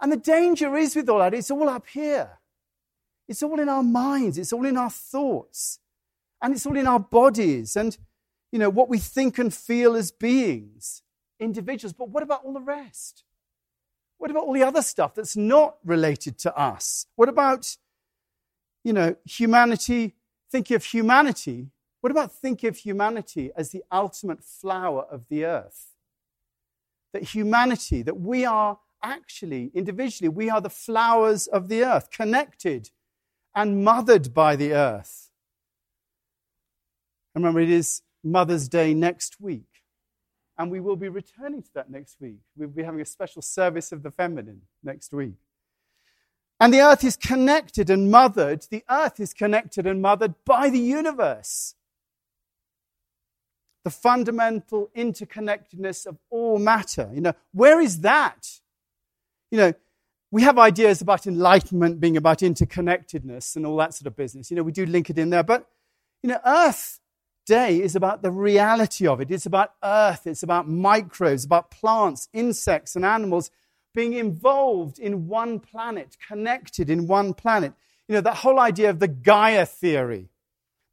And 0.00 0.12
the 0.12 0.16
danger 0.16 0.76
is 0.76 0.96
with 0.96 1.08
all 1.08 1.20
that, 1.20 1.34
it's 1.34 1.50
all 1.50 1.68
up 1.68 1.86
here. 1.86 2.38
It's 3.26 3.42
all 3.42 3.58
in 3.58 3.68
our 3.68 3.82
minds, 3.82 4.36
it's 4.36 4.52
all 4.52 4.66
in 4.66 4.76
our 4.76 4.90
thoughts, 4.90 5.78
and 6.42 6.52
it's 6.52 6.66
all 6.66 6.76
in 6.76 6.86
our 6.86 7.00
bodies 7.00 7.74
and, 7.76 7.96
you 8.52 8.58
know, 8.58 8.68
what 8.68 8.90
we 8.90 8.98
think 8.98 9.38
and 9.38 9.54
feel 9.54 9.94
as 9.96 10.10
beings, 10.10 11.02
individuals. 11.44 11.92
But 11.92 12.08
what 12.08 12.22
about 12.22 12.44
all 12.44 12.52
the 12.52 12.60
rest? 12.60 13.24
What 14.18 14.30
about 14.30 14.44
all 14.44 14.52
the 14.52 14.62
other 14.62 14.82
stuff 14.82 15.14
that's 15.14 15.36
not 15.36 15.76
related 15.84 16.38
to 16.38 16.56
us? 16.56 17.06
What 17.16 17.28
about, 17.28 17.76
you 18.82 18.92
know, 18.92 19.16
humanity? 19.24 20.14
Think 20.50 20.70
of 20.70 20.84
humanity. 20.84 21.68
What 22.00 22.10
about 22.10 22.32
think 22.32 22.64
of 22.64 22.76
humanity 22.76 23.50
as 23.56 23.70
the 23.70 23.82
ultimate 23.90 24.42
flower 24.42 25.02
of 25.10 25.28
the 25.28 25.44
earth? 25.44 25.92
That 27.12 27.22
humanity, 27.22 28.02
that 28.02 28.18
we 28.18 28.44
are 28.44 28.78
actually, 29.02 29.70
individually, 29.74 30.28
we 30.28 30.50
are 30.50 30.60
the 30.60 30.70
flowers 30.70 31.46
of 31.46 31.68
the 31.68 31.84
earth, 31.84 32.10
connected 32.10 32.90
and 33.54 33.84
mothered 33.84 34.34
by 34.34 34.56
the 34.56 34.72
earth. 34.72 35.30
Remember, 37.34 37.60
it 37.60 37.70
is 37.70 38.02
Mother's 38.22 38.68
Day 38.68 38.94
next 38.94 39.40
week, 39.40 39.73
and 40.58 40.70
we 40.70 40.80
will 40.80 40.96
be 40.96 41.08
returning 41.08 41.62
to 41.62 41.70
that 41.74 41.90
next 41.90 42.20
week. 42.20 42.38
We'll 42.56 42.68
be 42.68 42.82
having 42.82 43.00
a 43.00 43.04
special 43.04 43.42
service 43.42 43.92
of 43.92 44.02
the 44.02 44.10
feminine 44.10 44.62
next 44.82 45.12
week. 45.12 45.34
And 46.60 46.72
the 46.72 46.80
earth 46.80 47.02
is 47.02 47.16
connected 47.16 47.90
and 47.90 48.10
mothered. 48.10 48.66
The 48.70 48.84
earth 48.88 49.18
is 49.18 49.34
connected 49.34 49.86
and 49.86 50.00
mothered 50.00 50.34
by 50.44 50.70
the 50.70 50.78
universe. 50.78 51.74
The 53.82 53.90
fundamental 53.90 54.90
interconnectedness 54.96 56.06
of 56.06 56.16
all 56.30 56.58
matter. 56.58 57.10
You 57.12 57.20
know, 57.20 57.32
where 57.52 57.80
is 57.80 58.00
that? 58.00 58.60
You 59.50 59.58
know, 59.58 59.72
we 60.30 60.42
have 60.42 60.58
ideas 60.58 61.00
about 61.00 61.26
enlightenment 61.26 62.00
being 62.00 62.16
about 62.16 62.38
interconnectedness 62.38 63.56
and 63.56 63.66
all 63.66 63.76
that 63.76 63.94
sort 63.94 64.06
of 64.06 64.16
business. 64.16 64.50
You 64.50 64.56
know, 64.56 64.62
we 64.62 64.72
do 64.72 64.86
link 64.86 65.10
it 65.10 65.18
in 65.18 65.30
there. 65.30 65.42
But, 65.42 65.66
you 66.22 66.30
know, 66.30 66.40
Earth 66.46 67.00
Day 67.46 67.82
is 67.82 67.94
about 67.94 68.22
the 68.22 68.30
reality 68.30 69.06
of 69.06 69.20
it. 69.20 69.30
It's 69.30 69.46
about 69.46 69.74
Earth. 69.82 70.26
It's 70.26 70.42
about 70.42 70.68
microbes, 70.68 71.44
about 71.44 71.70
plants, 71.70 72.28
insects, 72.32 72.96
and 72.96 73.04
animals 73.04 73.50
being 73.94 74.14
involved 74.14 74.98
in 74.98 75.28
one 75.28 75.60
planet, 75.60 76.16
connected 76.26 76.90
in 76.90 77.06
one 77.06 77.34
planet. 77.34 77.74
You 78.08 78.14
know, 78.14 78.20
that 78.22 78.36
whole 78.36 78.58
idea 78.58 78.90
of 78.90 78.98
the 78.98 79.08
Gaia 79.08 79.66
theory 79.66 80.30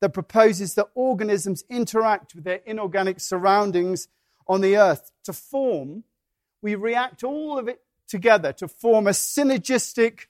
that 0.01 0.13
proposes 0.13 0.75
that 0.75 0.87
organisms 0.93 1.63
interact 1.69 2.35
with 2.35 2.43
their 2.43 2.61
inorganic 2.65 3.19
surroundings 3.19 4.07
on 4.47 4.61
the 4.61 4.77
Earth 4.77 5.11
to 5.23 5.33
form, 5.33 6.03
we 6.61 6.75
react 6.75 7.23
all 7.23 7.57
of 7.57 7.67
it 7.67 7.81
together 8.07 8.51
to 8.53 8.67
form 8.67 9.07
a 9.07 9.11
synergistic, 9.11 10.25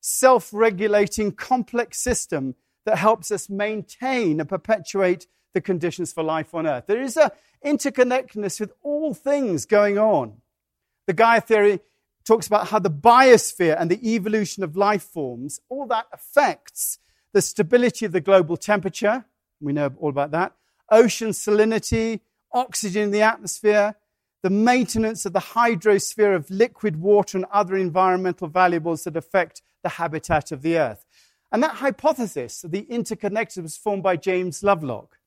self 0.00 0.50
regulating, 0.52 1.32
complex 1.32 1.98
system 1.98 2.54
that 2.84 2.98
helps 2.98 3.30
us 3.30 3.50
maintain 3.50 4.40
and 4.40 4.48
perpetuate 4.48 5.26
the 5.54 5.60
conditions 5.60 6.12
for 6.12 6.22
life 6.22 6.54
on 6.54 6.66
Earth. 6.66 6.84
There 6.86 7.00
is 7.00 7.16
an 7.16 7.30
interconnectedness 7.64 8.60
with 8.60 8.72
all 8.82 9.14
things 9.14 9.64
going 9.64 9.98
on. 9.98 10.34
The 11.06 11.14
Gaia 11.14 11.40
theory 11.40 11.80
talks 12.24 12.46
about 12.46 12.68
how 12.68 12.78
the 12.78 12.90
biosphere 12.90 13.76
and 13.78 13.90
the 13.90 14.14
evolution 14.14 14.62
of 14.62 14.76
life 14.76 15.02
forms, 15.02 15.60
all 15.68 15.86
that 15.86 16.06
affects 16.12 16.98
the 17.32 17.42
stability 17.42 18.04
of 18.04 18.12
the 18.12 18.20
global 18.20 18.56
temperature. 18.56 19.24
We 19.60 19.72
know 19.72 19.92
all 19.98 20.10
about 20.10 20.32
that. 20.32 20.52
Ocean 20.90 21.30
salinity, 21.30 22.20
oxygen 22.52 23.04
in 23.04 23.10
the 23.10 23.22
atmosphere, 23.22 23.94
the 24.42 24.50
maintenance 24.50 25.24
of 25.24 25.32
the 25.32 25.40
hydrosphere 25.40 26.34
of 26.34 26.50
liquid 26.50 27.00
water 27.00 27.38
and 27.38 27.46
other 27.50 27.76
environmental 27.76 28.48
valuables 28.48 29.04
that 29.04 29.16
affect 29.16 29.62
the 29.82 29.88
habitat 29.90 30.52
of 30.52 30.62
the 30.62 30.78
earth. 30.78 31.04
And 31.50 31.62
that 31.62 31.76
hypothesis 31.76 32.64
of 32.64 32.70
the 32.70 32.80
interconnected 32.80 33.62
was 33.62 33.76
formed 33.76 34.02
by 34.02 34.16
James 34.16 34.62
Lovelock. 34.62 35.18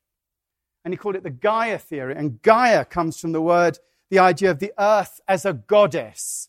And 0.87 0.93
he 0.93 0.97
called 0.97 1.17
it 1.17 1.23
the 1.23 1.29
Gaia 1.29 1.77
theory. 1.77 2.15
And 2.15 2.41
Gaia 2.41 2.85
comes 2.85 3.19
from 3.19 3.33
the 3.33 3.41
word, 3.41 3.77
the 4.09 4.19
idea 4.19 4.51
of 4.51 4.59
the 4.59 4.71
earth 4.79 5.19
as 5.27 5.43
a 5.43 5.51
goddess. 5.51 6.47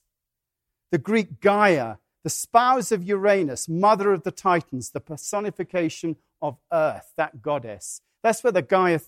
The 0.92 0.98
Greek 0.98 1.40
Gaia, 1.40 1.96
the 2.22 2.30
spouse 2.30 2.92
of 2.92 3.02
Uranus, 3.02 3.68
mother 3.68 4.12
of 4.12 4.22
the 4.22 4.30
Titans, 4.30 4.90
the 4.90 5.00
personification 5.00 6.14
of 6.40 6.56
earth, 6.72 7.14
that 7.16 7.42
goddess. 7.42 8.00
That's 8.22 8.44
where 8.44 8.52
the 8.52 8.62
Gaia 8.62 9.00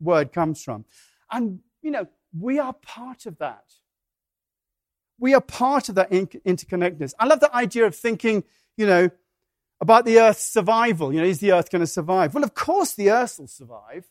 word 0.00 0.32
comes 0.32 0.64
from. 0.64 0.86
And, 1.30 1.60
you 1.82 1.90
know, 1.90 2.06
we 2.32 2.58
are 2.58 2.72
part 2.72 3.26
of 3.26 3.36
that. 3.40 3.64
We 5.20 5.34
are 5.34 5.42
part 5.42 5.90
of 5.90 5.96
that 5.96 6.10
interconnectedness. 6.10 7.12
I 7.18 7.26
love 7.26 7.40
the 7.40 7.54
idea 7.54 7.84
of 7.84 7.94
thinking, 7.94 8.42
you 8.78 8.86
know, 8.86 9.10
about 9.82 10.06
the 10.06 10.18
Earth's 10.18 10.46
survival. 10.46 11.12
You 11.12 11.20
know, 11.20 11.26
is 11.26 11.40
the 11.40 11.52
Earth 11.52 11.70
going 11.70 11.80
to 11.80 11.86
survive? 11.86 12.32
Well, 12.32 12.42
of 12.42 12.54
course 12.54 12.94
the 12.94 13.10
Earth 13.10 13.38
will 13.38 13.48
survive. 13.48 14.06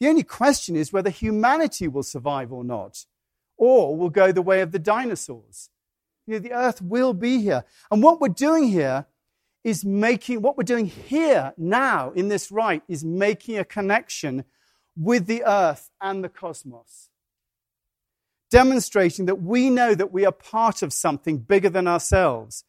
The 0.00 0.08
only 0.08 0.22
question 0.22 0.76
is 0.76 0.92
whether 0.92 1.10
humanity 1.10 1.86
will 1.86 2.02
survive 2.02 2.52
or 2.52 2.64
not, 2.64 3.04
or 3.56 3.96
will 3.96 4.10
go 4.10 4.32
the 4.32 4.42
way 4.42 4.62
of 4.62 4.72
the 4.72 4.78
dinosaurs. 4.78 5.68
You 6.26 6.34
know, 6.34 6.40
the 6.40 6.52
Earth 6.52 6.80
will 6.80 7.12
be 7.12 7.40
here. 7.42 7.64
And 7.90 8.02
what 8.02 8.20
we're 8.20 8.28
doing 8.28 8.68
here 8.68 9.06
is 9.62 9.84
making, 9.84 10.40
what 10.40 10.56
we're 10.56 10.64
doing 10.64 10.86
here 10.86 11.52
now 11.58 12.10
in 12.12 12.28
this 12.28 12.50
rite 12.50 12.82
is 12.88 13.04
making 13.04 13.58
a 13.58 13.64
connection 13.64 14.44
with 14.96 15.26
the 15.26 15.44
Earth 15.44 15.90
and 16.00 16.24
the 16.24 16.28
cosmos 16.28 17.10
demonstrating 18.50 19.26
that 19.26 19.40
we 19.40 19.70
know 19.70 19.94
that 19.94 20.12
we 20.12 20.26
are 20.26 20.32
part 20.32 20.82
of 20.82 20.92
something 20.92 21.38
bigger 21.38 21.70
than 21.70 21.86
ourselves, 21.86 22.64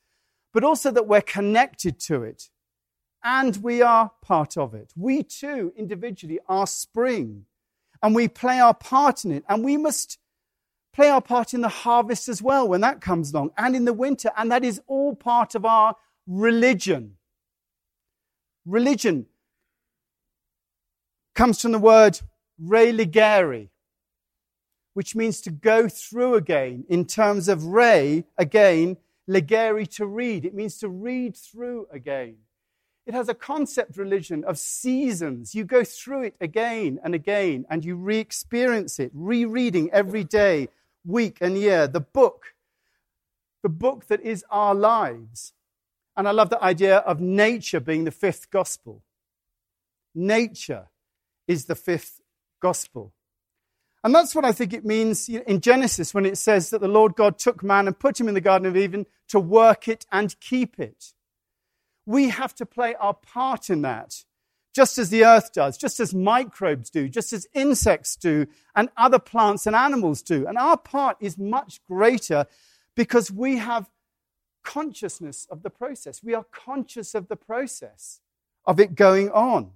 but 0.53 0.63
also 0.63 0.91
that 0.91 1.07
we're 1.07 1.21
connected 1.21 1.99
to 1.99 2.23
it 2.23 2.49
and 3.23 3.57
we 3.57 3.81
are 3.81 4.11
part 4.21 4.57
of 4.57 4.73
it. 4.73 4.93
We 4.95 5.23
too, 5.23 5.73
individually, 5.75 6.39
are 6.47 6.67
spring 6.67 7.45
and 8.01 8.15
we 8.15 8.27
play 8.27 8.59
our 8.59 8.73
part 8.73 9.25
in 9.25 9.31
it, 9.31 9.43
and 9.47 9.63
we 9.63 9.77
must 9.77 10.17
play 10.93 11.09
our 11.09 11.21
part 11.21 11.53
in 11.53 11.61
the 11.61 11.69
harvest 11.69 12.27
as 12.27 12.41
well 12.41 12.67
when 12.67 12.81
that 12.81 12.99
comes 12.99 13.31
along 13.31 13.51
and 13.57 13.75
in 13.75 13.85
the 13.85 13.93
winter, 13.93 14.31
and 14.35 14.51
that 14.51 14.63
is 14.63 14.81
all 14.87 15.15
part 15.15 15.55
of 15.55 15.65
our 15.65 15.95
religion. 16.27 17.17
Religion 18.65 19.27
comes 21.35 21.61
from 21.61 21.71
the 21.71 21.79
word 21.79 22.19
religare, 22.61 23.69
which 24.93 25.15
means 25.15 25.41
to 25.41 25.51
go 25.51 25.87
through 25.87 26.35
again 26.35 26.83
in 26.89 27.05
terms 27.05 27.47
of 27.47 27.65
re, 27.65 28.23
again, 28.37 28.97
legere, 29.27 29.85
to 29.85 30.05
read. 30.05 30.45
It 30.45 30.53
means 30.53 30.77
to 30.79 30.89
read 30.89 31.37
through 31.37 31.87
again. 31.91 32.37
It 33.11 33.15
has 33.15 33.27
a 33.27 33.33
concept 33.33 33.97
religion 33.97 34.45
of 34.45 34.57
seasons. 34.57 35.53
You 35.53 35.65
go 35.65 35.83
through 35.83 36.23
it 36.23 36.35
again 36.39 36.97
and 37.03 37.13
again, 37.13 37.65
and 37.69 37.83
you 37.83 37.97
re 37.97 38.19
experience 38.19 39.01
it, 39.01 39.11
rereading 39.13 39.89
every 39.91 40.23
day, 40.23 40.69
week, 41.05 41.39
and 41.41 41.57
year. 41.57 41.89
The 41.89 41.99
book, 41.99 42.55
the 43.63 43.67
book 43.67 44.05
that 44.07 44.21
is 44.21 44.45
our 44.49 44.73
lives. 44.73 45.51
And 46.15 46.25
I 46.25 46.31
love 46.31 46.51
the 46.51 46.63
idea 46.63 46.99
of 46.99 47.19
nature 47.19 47.81
being 47.81 48.05
the 48.05 48.11
fifth 48.11 48.49
gospel. 48.49 49.03
Nature 50.15 50.87
is 51.49 51.65
the 51.65 51.75
fifth 51.75 52.21
gospel. 52.61 53.11
And 54.05 54.15
that's 54.15 54.33
what 54.33 54.45
I 54.45 54.53
think 54.53 54.71
it 54.71 54.85
means 54.85 55.27
in 55.27 55.59
Genesis 55.59 56.13
when 56.13 56.25
it 56.25 56.37
says 56.37 56.69
that 56.69 56.79
the 56.79 56.87
Lord 56.87 57.17
God 57.17 57.37
took 57.37 57.61
man 57.61 57.87
and 57.87 57.99
put 57.99 58.21
him 58.21 58.29
in 58.29 58.35
the 58.35 58.39
Garden 58.39 58.69
of 58.69 58.77
Eden 58.77 59.05
to 59.27 59.39
work 59.41 59.89
it 59.89 60.05
and 60.13 60.39
keep 60.39 60.79
it. 60.79 61.11
We 62.11 62.29
have 62.29 62.53
to 62.55 62.65
play 62.65 62.91
our 62.95 63.13
part 63.13 63.69
in 63.69 63.81
that, 63.83 64.25
just 64.73 64.97
as 64.97 65.09
the 65.09 65.23
earth 65.25 65.49
does, 65.53 65.77
just 65.77 65.99
as 65.99 66.13
microbes 66.13 66.89
do, 66.89 67.07
just 67.07 67.31
as 67.33 67.47
insects 67.53 68.15
do, 68.15 68.47
and 68.75 68.89
other 68.97 69.19
plants 69.19 69.65
and 69.67 69.75
animals 69.75 70.21
do. 70.21 70.45
And 70.47 70.57
our 70.57 70.77
part 70.77 71.15
is 71.19 71.37
much 71.37 71.73
greater 71.93 72.45
because 72.95 73.31
we 73.31 73.57
have 73.57 73.89
consciousness 74.63 75.47
of 75.49 75.63
the 75.63 75.69
process. 75.69 76.23
We 76.23 76.35
are 76.35 76.45
conscious 76.51 77.15
of 77.15 77.27
the 77.27 77.35
process 77.35 78.21
of 78.65 78.79
it 78.79 78.95
going 78.95 79.29
on. 79.31 79.71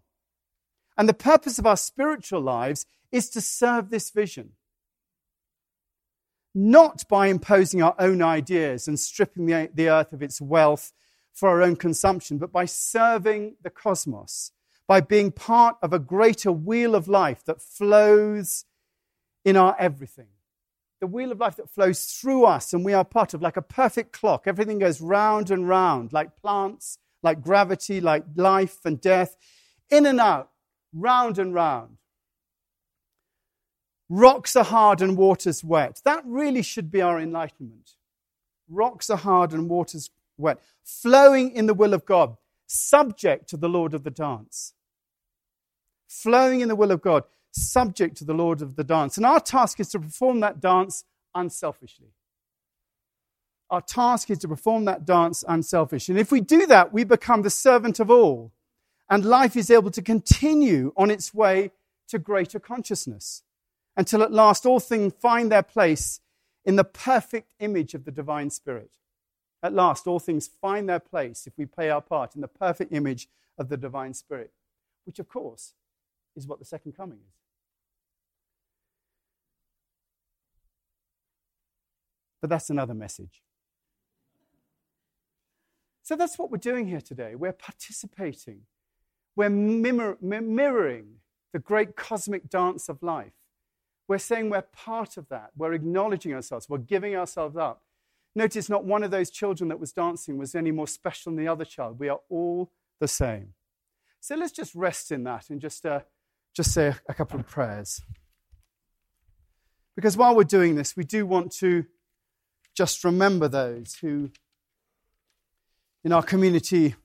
And 0.98 1.08
the 1.10 1.14
purpose 1.32 1.60
of 1.60 1.66
our 1.66 1.78
spiritual 1.78 2.42
lives 2.42 2.86
is 3.12 3.30
to 3.32 3.42
serve 3.42 3.90
this 3.90 4.12
vision. 4.12 4.48
not 6.56 7.04
by 7.10 7.28
imposing 7.28 7.84
our 7.84 7.94
own 8.00 8.22
ideas 8.22 8.88
and 8.88 8.98
stripping 8.98 9.46
the, 9.46 9.70
the 9.74 9.90
earth 9.90 10.14
of 10.14 10.24
its 10.24 10.40
wealth 10.40 10.94
for 11.36 11.50
our 11.50 11.62
own 11.62 11.76
consumption, 11.76 12.38
but 12.38 12.52
by 12.52 12.66
serving 12.66 13.58
the 13.62 13.70
cosmos, 13.70 14.52
by 14.88 15.02
being 15.02 15.32
part 15.32 15.76
of 15.84 15.92
a 15.92 16.00
greater 16.00 16.52
wheel 16.52 16.96
of 16.96 17.08
life 17.08 17.44
that 17.44 17.62
flows 17.62 18.66
in 19.44 19.58
our 19.58 19.76
everything. 19.78 20.30
The 21.02 21.08
wheel 21.08 21.34
of 21.34 21.40
life 21.40 21.58
that 21.58 21.70
flows 21.70 22.06
through 22.06 22.46
us 22.46 22.72
and 22.74 22.86
we 22.86 22.94
are 22.94 23.04
part 23.04 23.34
of, 23.34 23.42
like 23.42 23.58
a 23.58 23.62
perfect 23.62 24.14
clock. 24.14 24.44
Everything 24.48 24.80
goes 24.80 25.02
round 25.02 25.52
and 25.52 25.68
round, 25.68 26.14
like 26.14 26.38
plants, 26.38 26.98
like 27.22 27.42
gravity, 27.42 28.00
like 28.00 28.24
life 28.36 28.80
and 28.86 29.02
death, 29.02 29.36
in 29.90 30.06
and 30.06 30.22
out, 30.22 30.52
round 30.94 31.38
and 31.38 31.54
round. 31.54 31.98
Rocks 34.08 34.56
are 34.56 34.64
hard 34.64 35.02
and 35.02 35.18
water's 35.18 35.64
wet. 35.64 36.00
That 36.06 36.24
really 36.26 36.62
should 36.62 36.92
be 36.92 37.02
our 37.02 37.20
enlightenment. 37.20 37.92
Rocks 38.70 39.10
are 39.10 39.18
hard 39.18 39.52
and 39.52 39.70
water's 39.70 40.10
wet. 40.38 40.60
Flowing 40.84 41.52
in 41.52 41.66
the 41.66 41.74
will 41.74 41.94
of 41.94 42.06
God, 42.06 42.38
subject 42.68 43.50
to 43.50 43.58
the 43.58 43.70
Lord 43.70 43.94
of 43.94 44.04
the 44.04 44.12
dance. 44.12 44.74
Flowing 46.08 46.62
in 46.62 46.68
the 46.68 46.76
will 46.76 46.92
of 46.92 47.02
God, 47.02 47.24
subject 47.52 48.18
to 48.18 48.26
the 48.26 48.34
Lord 48.34 48.62
of 48.62 48.76
the 48.76 48.84
dance. 48.84 49.18
And 49.18 49.26
our 49.26 49.40
task 49.40 49.80
is 49.80 49.90
to 49.90 50.00
perform 50.00 50.42
that 50.42 50.60
dance 50.60 51.04
unselfishly. 51.34 52.10
Our 53.70 53.82
task 53.82 54.30
is 54.30 54.38
to 54.40 54.48
perform 54.48 54.86
that 54.86 55.06
dance 55.06 55.44
unselfishly. 55.48 56.14
And 56.14 56.20
if 56.20 56.32
we 56.32 56.42
do 56.42 56.68
that, 56.68 56.94
we 56.94 57.04
become 57.04 57.42
the 57.42 57.50
servant 57.50 58.00
of 58.00 58.12
all. 58.12 58.52
And 59.10 59.26
life 59.26 59.56
is 59.56 59.70
able 59.70 59.92
to 59.92 60.02
continue 60.02 60.92
on 60.96 61.12
its 61.12 61.34
way 61.34 61.72
to 62.08 62.20
greater 62.20 62.60
consciousness 62.60 63.44
until 63.98 64.22
at 64.22 64.32
last 64.32 64.66
all 64.66 64.80
things 64.80 65.14
find 65.20 65.52
their 65.52 65.64
place 65.64 66.20
in 66.64 66.76
the 66.76 66.84
perfect 66.84 67.52
image 67.60 67.94
of 67.94 68.06
the 68.06 68.12
divine 68.12 68.50
spirit. 68.50 68.92
At 69.64 69.74
last, 69.74 70.06
all 70.08 70.20
things 70.20 70.48
find 70.48 70.88
their 70.88 71.00
place 71.00 71.48
if 71.48 71.54
we 71.58 71.66
play 71.66 71.90
our 71.90 72.02
part 72.02 72.36
in 72.36 72.42
the 72.42 72.48
perfect 72.48 72.94
image 72.94 73.28
of 73.58 73.70
the 73.70 73.78
divine 73.78 74.14
spirit, 74.14 74.52
which, 75.06 75.20
of 75.20 75.28
course, 75.28 75.74
is 76.36 76.46
what 76.46 76.60
the 76.60 76.66
second 76.66 76.96
coming 76.96 77.18
is. 77.18 77.34
But 82.42 82.50
that's 82.50 82.70
another 82.70 82.94
message. 82.94 83.42
So 86.04 86.16
that's 86.16 86.38
what 86.38 86.52
we're 86.52 86.58
doing 86.58 86.88
here 86.88 87.02
today. 87.02 87.34
We're 87.34 87.52
participating, 87.52 88.62
we're 89.36 89.50
mirror, 89.50 90.18
mirroring 90.22 91.16
the 91.52 91.58
great 91.58 91.96
cosmic 91.96 92.48
dance 92.48 92.90
of 92.90 93.02
life. 93.02 93.34
We're 94.08 94.20
saying 94.20 94.52
we're 94.52 94.62
part 94.62 95.18
of 95.18 95.28
that. 95.30 95.50
We're 95.58 95.74
acknowledging 95.74 96.36
ourselves. 96.36 96.70
We're 96.70 96.78
giving 96.78 97.16
ourselves 97.16 97.58
up. 97.58 97.82
Notice 98.36 98.70
not 98.70 98.84
one 98.84 99.02
of 99.04 99.12
those 99.12 99.30
children 99.30 99.70
that 99.70 99.80
was 99.80 99.94
dancing 99.94 100.38
was 100.38 100.56
any 100.56 100.72
more 100.72 100.88
special 100.88 101.32
than 101.32 101.44
the 101.44 101.50
other 101.50 101.64
child. 101.64 102.00
We 102.00 102.10
are 102.10 102.20
all 102.30 102.72
the 103.00 103.08
same. 103.08 103.54
So 104.20 104.36
let's 104.36 104.52
just 104.52 104.76
rest 104.76 105.12
in 105.12 105.24
that 105.24 105.50
and 105.50 105.62
just, 105.62 105.86
uh, 105.86 106.02
just 106.54 106.74
say 106.74 106.88
a, 106.88 107.00
a 107.08 107.14
couple 107.14 107.40
of 107.40 107.48
prayers. 107.48 108.02
Because 109.96 110.18
while 110.18 110.36
we're 110.36 110.44
doing 110.44 110.76
this, 110.76 110.98
we 110.98 111.06
do 111.06 111.26
want 111.26 111.54
to 111.58 111.86
just 112.76 113.06
remember 113.06 113.48
those 113.48 113.96
who 114.02 114.32
in 116.04 116.12
our 116.12 116.24
community 116.24 116.96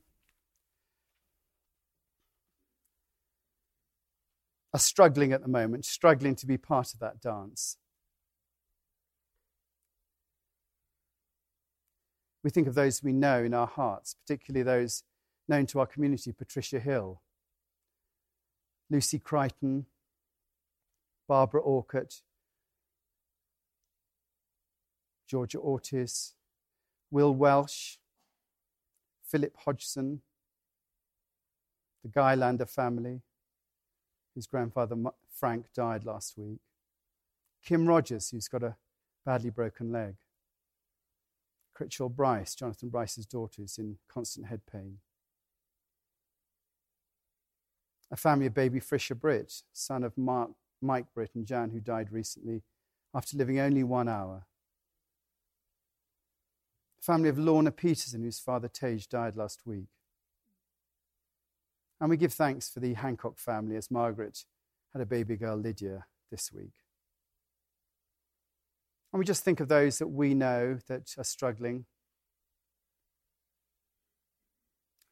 are 4.73 4.81
struggling 4.81 5.33
at 5.33 5.43
the 5.43 5.49
moment, 5.49 5.85
struggling 5.85 6.35
to 6.37 6.47
be 6.47 6.57
part 6.57 6.93
of 6.93 7.01
that 7.01 7.21
dance. 7.21 7.77
We 12.43 12.51
think 12.51 12.67
of 12.67 12.75
those 12.75 13.03
we 13.03 13.13
know 13.13 13.45
in 13.45 13.55
our 13.55 13.67
hearts, 13.67 14.15
particularly 14.15 14.63
those 14.63 15.03
known 15.49 15.67
to 15.67 15.81
our 15.81 15.87
community 15.87 16.33
Patricia 16.33 16.81
Hill, 16.81 17.21
Lucy 18.89 19.19
Crichton, 19.19 19.87
Barbara 21.29 21.61
Orcutt, 21.61 22.23
Georgia 25.29 25.59
Ortiz, 25.59 26.35
Will 27.11 27.35
Welsh, 27.35 27.97
Philip 29.25 29.55
Hodgson, 29.65 30.23
the 32.03 32.09
Guy 32.09 32.35
Lander 32.35 32.67
family, 32.67 33.21
his 34.35 34.47
grandfather 34.47 34.97
Frank 35.33 35.67
died 35.75 36.05
last 36.05 36.37
week. 36.37 36.61
Kim 37.65 37.87
Rogers, 37.87 38.31
who's 38.31 38.49
got 38.49 38.63
a 38.63 38.77
badly 39.25 39.51
broken 39.51 39.93
leg. 39.93 40.17
Critchell 41.81 42.15
Bryce, 42.15 42.55
Jonathan 42.55 42.91
Bryce's 42.91 43.25
daughter, 43.25 43.63
is 43.63 43.79
in 43.79 43.97
constant 44.09 44.47
head 44.47 44.61
pain. 44.71 44.99
A 48.11 48.17
family 48.17 48.47
of 48.47 48.55
baby 48.55 48.81
Fisher 48.81 49.15
Britt, 49.15 49.63
son 49.73 50.03
of 50.03 50.19
Mark, 50.19 50.51
Mike 50.83 51.07
Britt 51.15 51.35
and 51.35 51.47
Jan, 51.47 51.71
who 51.71 51.81
died 51.81 52.13
recently 52.13 52.63
after 53.15 53.37
living 53.37 53.59
only 53.59 53.83
one 53.83 54.09
hour. 54.09 54.47
A 57.01 57.03
family 57.03 57.29
of 57.29 57.39
Lorna 57.39 57.71
Peterson, 57.71 58.23
whose 58.23 58.41
father 58.41 58.69
Tage 58.69 59.09
died 59.09 59.37
last 59.37 59.61
week. 59.65 59.89
And 62.01 62.11
we 62.11 62.17
give 62.17 62.33
thanks 62.33 62.69
for 62.69 62.81
the 62.81 62.95
Hancock 62.95 63.39
family 63.39 63.77
as 63.77 63.91
Margaret 63.91 64.45
had 64.93 65.01
a 65.01 65.07
baby 65.07 65.37
girl, 65.37 65.57
Lydia, 65.57 66.07
this 66.31 66.53
week. 66.53 66.80
And 69.13 69.19
we 69.19 69.25
just 69.25 69.45
think 69.45 69.61
of 69.61 69.69
those 69.69 69.99
that 69.99 70.09
we 70.09 70.35
know 70.35 70.79
that 70.87 71.15
are 71.19 71.25
struggling. 71.25 71.85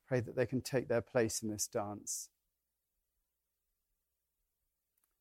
Pray 0.07 0.21
that 0.21 0.37
they 0.37 0.47
can 0.47 0.61
take 0.61 0.89
their 0.89 1.01
place 1.01 1.43
in 1.43 1.51
this 1.51 1.67
dance. 1.67 2.29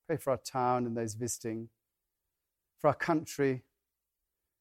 Pray 0.07 0.17
for 0.17 0.31
our 0.31 0.37
town 0.37 0.85
and 0.85 0.95
those 0.95 1.15
visiting, 1.15 1.69
for 2.79 2.87
our 2.87 2.93
country 2.93 3.63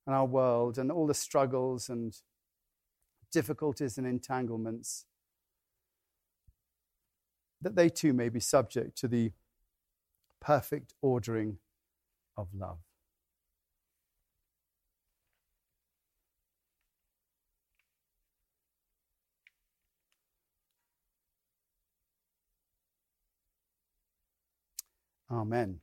and 0.07 0.17
our 0.17 0.25
world, 0.25 0.79
and 0.79 0.91
all 0.91 1.07
the 1.07 1.15
struggles 1.15 1.89
and 1.89 2.17
difficulties 3.31 3.99
and 3.99 4.07
entanglements 4.07 5.05
that 7.61 7.77
they 7.77 7.89
too 7.89 8.13
may 8.13 8.29
be 8.29 8.41
subject 8.41 8.97
to 8.99 9.09
the 9.09 9.33
perfect 10.41 10.95
ordering 11.03 11.59
of 12.37 12.49
love. 12.55 12.79
Amen. 25.31 25.81